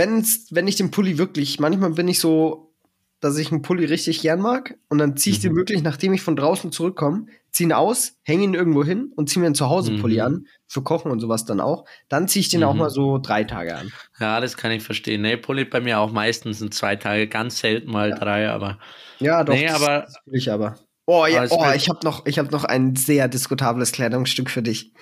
[0.00, 2.72] wenn's, wenn ich den Pulli wirklich, manchmal bin ich so,
[3.20, 5.48] dass ich einen Pulli richtig gern mag und dann ziehe ich mhm.
[5.48, 9.28] den wirklich, nachdem ich von draußen zurückkomme, ziehe ihn aus, hänge ihn irgendwo hin und
[9.28, 10.22] ziehe mir einen Zuhause-Pulli mhm.
[10.22, 11.84] an, für Kochen und sowas dann auch.
[12.08, 12.66] Dann ziehe ich den mhm.
[12.66, 13.92] auch mal so drei Tage an.
[14.18, 15.20] Ja, das kann ich verstehen.
[15.20, 18.16] Nee, Pulli bei mir auch meistens sind zwei Tage, ganz selten mal ja.
[18.18, 18.78] drei, aber.
[19.18, 19.52] Ja, doch.
[19.52, 20.00] Nee, das, aber.
[20.06, 20.76] Das will ich aber.
[21.04, 24.94] Oh, ja, oh ich habe noch, ich hab noch ein sehr diskutables Kleidungsstück für dich.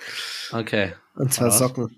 [0.51, 0.93] Okay.
[1.15, 1.95] Und zwar Socken.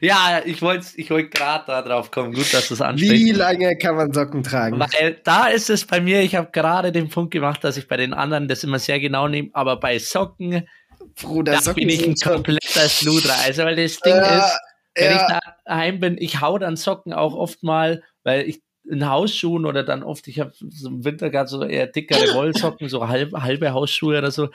[0.00, 2.32] Ja, ich wollte ich wollt gerade da drauf kommen.
[2.32, 3.14] Gut, dass du es ansprichst.
[3.14, 4.78] Wie lange kann man Socken tragen?
[4.78, 7.96] Weil da ist es bei mir, ich habe gerade den Punkt gemacht, dass ich bei
[7.96, 10.66] den anderen das immer sehr genau nehme, aber bei Socken,
[11.20, 13.34] Bruder, da Socken bin ich ein kompletter Schludrer.
[13.44, 14.58] Also, weil das Ding äh, ist,
[14.94, 15.16] wenn ja.
[15.16, 19.82] ich daheim bin, ich hau dann Socken auch oft mal, weil ich in Hausschuhen oder
[19.82, 23.72] dann oft, ich habe so im Winter gerade so eher dickere Wollsocken, so halbe, halbe
[23.72, 24.48] Hausschuhe oder so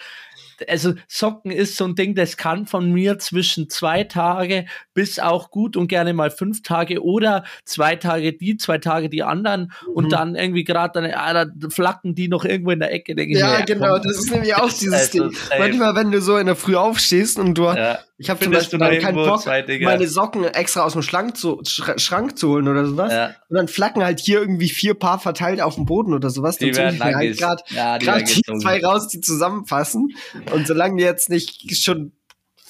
[0.67, 5.51] also Socken ist so ein Ding, das kann von mir zwischen zwei Tage bis auch
[5.51, 9.93] gut und gerne mal fünf Tage oder zwei Tage die, zwei Tage die anderen mhm.
[9.93, 13.15] und dann irgendwie gerade dann ah, flacken die noch irgendwo in der Ecke.
[13.15, 15.37] Denke ja, ich, genau, das ist nämlich auch dieses also, Ding.
[15.57, 17.99] Manchmal, wenn du so in der Früh aufstehst und du, ja.
[18.17, 22.37] ich habe zum Beispiel dann keinen Bock, meine Socken extra aus dem Schrank zu, Schrank
[22.37, 23.27] zu holen oder sowas ja.
[23.49, 26.57] und dann flacken halt hier irgendwie vier Paar verteilt auf dem Boden oder sowas.
[26.57, 30.13] Dann ziehe ich mir halt gerade ja, die zwei raus, die zusammenfassen
[30.51, 32.13] und solange die jetzt nicht schon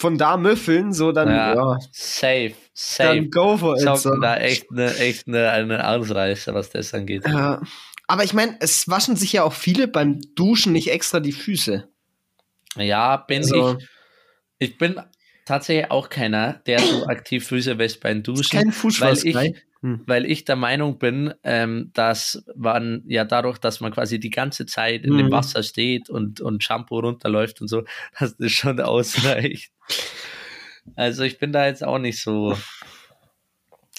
[0.01, 1.79] von da müffeln, so dann ja, ja.
[1.91, 3.15] safe, safe.
[3.15, 3.99] Dann go for it.
[3.99, 4.15] So.
[4.19, 7.27] Da echt eine, echt eine, eine Ausreißer, was das angeht.
[7.27, 7.61] Ja.
[8.07, 11.87] Aber ich meine, es waschen sich ja auch viele beim Duschen nicht extra die Füße.
[12.77, 13.87] Ja, bin also, ich.
[14.57, 14.99] Ich bin
[15.45, 18.59] tatsächlich auch keiner, der so aktiv Füße wäscht beim Duschen.
[18.59, 20.01] Kein Fußschweiß, weil ich, hm.
[20.05, 24.65] weil ich der Meinung bin, ähm, dass man ja dadurch, dass man quasi die ganze
[24.65, 25.17] Zeit in hm.
[25.17, 27.83] dem Wasser steht und, und Shampoo runterläuft und so,
[28.19, 29.71] dass das schon ausreicht.
[30.95, 32.57] Also ich bin da jetzt auch nicht so.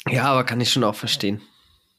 [0.08, 1.40] Ja, aber kann ich schon auch verstehen.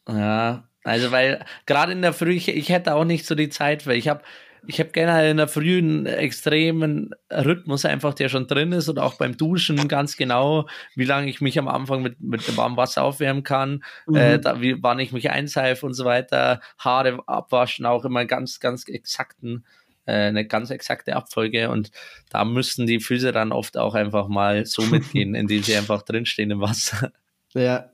[0.07, 3.87] Ja, also weil gerade in der Früh, ich, ich hätte auch nicht so die Zeit,
[3.87, 4.23] weil ich habe
[4.67, 9.15] ich habe gerne in der frühen extremen Rhythmus einfach, der schon drin ist und auch
[9.15, 13.03] beim Duschen ganz genau, wie lange ich mich am Anfang mit, mit dem warmen Wasser
[13.03, 14.15] aufwärmen kann, mhm.
[14.15, 18.59] äh, da, wie, wann ich mich einseife und so weiter, Haare abwaschen, auch immer ganz,
[18.59, 19.65] ganz exakten,
[20.05, 21.91] äh, eine ganz exakte Abfolge und
[22.29, 26.51] da müssen die Füße dann oft auch einfach mal so mitgehen, indem sie einfach drinstehen
[26.51, 27.11] im Wasser.
[27.53, 27.89] Ja,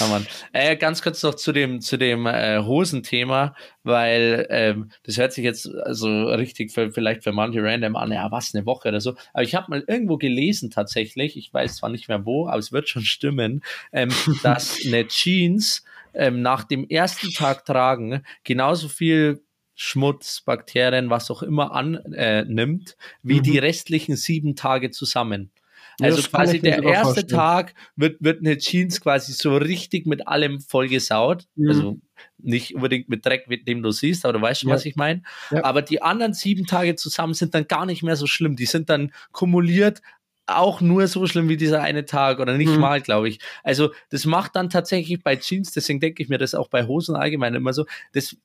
[0.00, 0.26] ja, Mann.
[0.52, 5.44] Äh, ganz kurz noch zu dem, zu dem äh, Hosenthema, weil ähm, das hört sich
[5.44, 9.14] jetzt also richtig für, vielleicht für manche random an, ja, was, eine Woche oder so.
[9.32, 12.72] Aber ich habe mal irgendwo gelesen tatsächlich, ich weiß zwar nicht mehr wo, aber es
[12.72, 14.10] wird schon stimmen, ähm,
[14.42, 15.84] dass eine Jeans
[16.14, 19.42] ähm, nach dem ersten Tag tragen genauso viel
[19.82, 23.42] Schmutz, Bakterien, was auch immer annimmt, äh, wie mhm.
[23.42, 25.50] die restlichen sieben Tage zusammen.
[26.02, 31.46] Also quasi der erste Tag wird, wird eine Jeans quasi so richtig mit allem vollgesaut.
[31.56, 31.68] Mhm.
[31.68, 31.98] Also
[32.38, 34.76] nicht unbedingt mit Dreck, mit dem du siehst, aber du weißt schon, ja.
[34.76, 35.22] was ich meine.
[35.50, 35.64] Ja.
[35.64, 38.56] Aber die anderen sieben Tage zusammen sind dann gar nicht mehr so schlimm.
[38.56, 40.02] Die sind dann kumuliert
[40.46, 42.80] auch nur so schlimm wie dieser eine Tag oder nicht mhm.
[42.80, 43.38] mal, glaube ich.
[43.62, 47.16] Also das macht dann tatsächlich bei Jeans, deswegen denke ich mir das auch bei Hosen
[47.16, 48.36] allgemein immer so, das,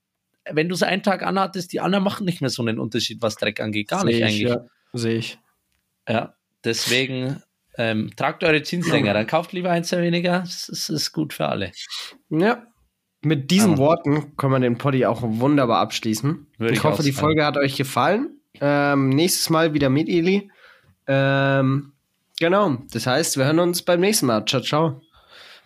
[0.50, 3.36] wenn du es einen Tag anhattest, die anderen machen nicht mehr so einen Unterschied, was
[3.36, 3.88] Dreck angeht.
[3.88, 4.42] Gar Seh nicht ich, eigentlich.
[4.42, 4.66] Ja.
[4.94, 5.40] Sehe ich.
[6.08, 7.42] Ja, deswegen
[7.78, 10.44] ähm, tragt eure Jeans länger, dann kauft lieber eins weniger.
[10.44, 11.72] Es ist, ist, gut für alle.
[12.30, 12.64] Ja.
[13.22, 13.80] Mit diesen Aber.
[13.80, 16.48] Worten können wir den Poddy auch wunderbar abschließen.
[16.58, 18.40] Würde ich, ich hoffe, die Folge hat euch gefallen.
[18.62, 20.50] Ähm, nächstes Mal wieder mit Eli.
[21.08, 21.94] Ähm,
[22.40, 22.78] genau.
[22.92, 24.46] Das heißt, wir hören uns beim nächsten Mal.
[24.46, 25.02] Ciao, ciao.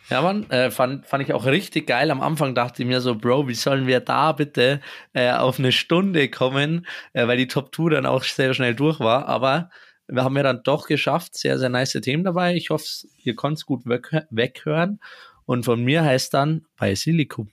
[0.10, 2.10] Ja, Mann, äh, fand, fand ich auch richtig geil.
[2.10, 4.82] Am Anfang dachte ich mir so, Bro, wie sollen wir da bitte
[5.14, 8.99] äh, auf eine Stunde kommen, äh, weil die Top 2 dann auch sehr schnell durch
[8.99, 9.28] war.
[9.28, 9.70] Aber
[10.10, 12.55] wir haben ja dann doch geschafft, sehr, sehr nice Themen dabei.
[12.55, 12.86] Ich hoffe,
[13.24, 14.99] ihr könnt es gut weghören.
[15.45, 17.49] Und von mir heißt dann bei Silikum.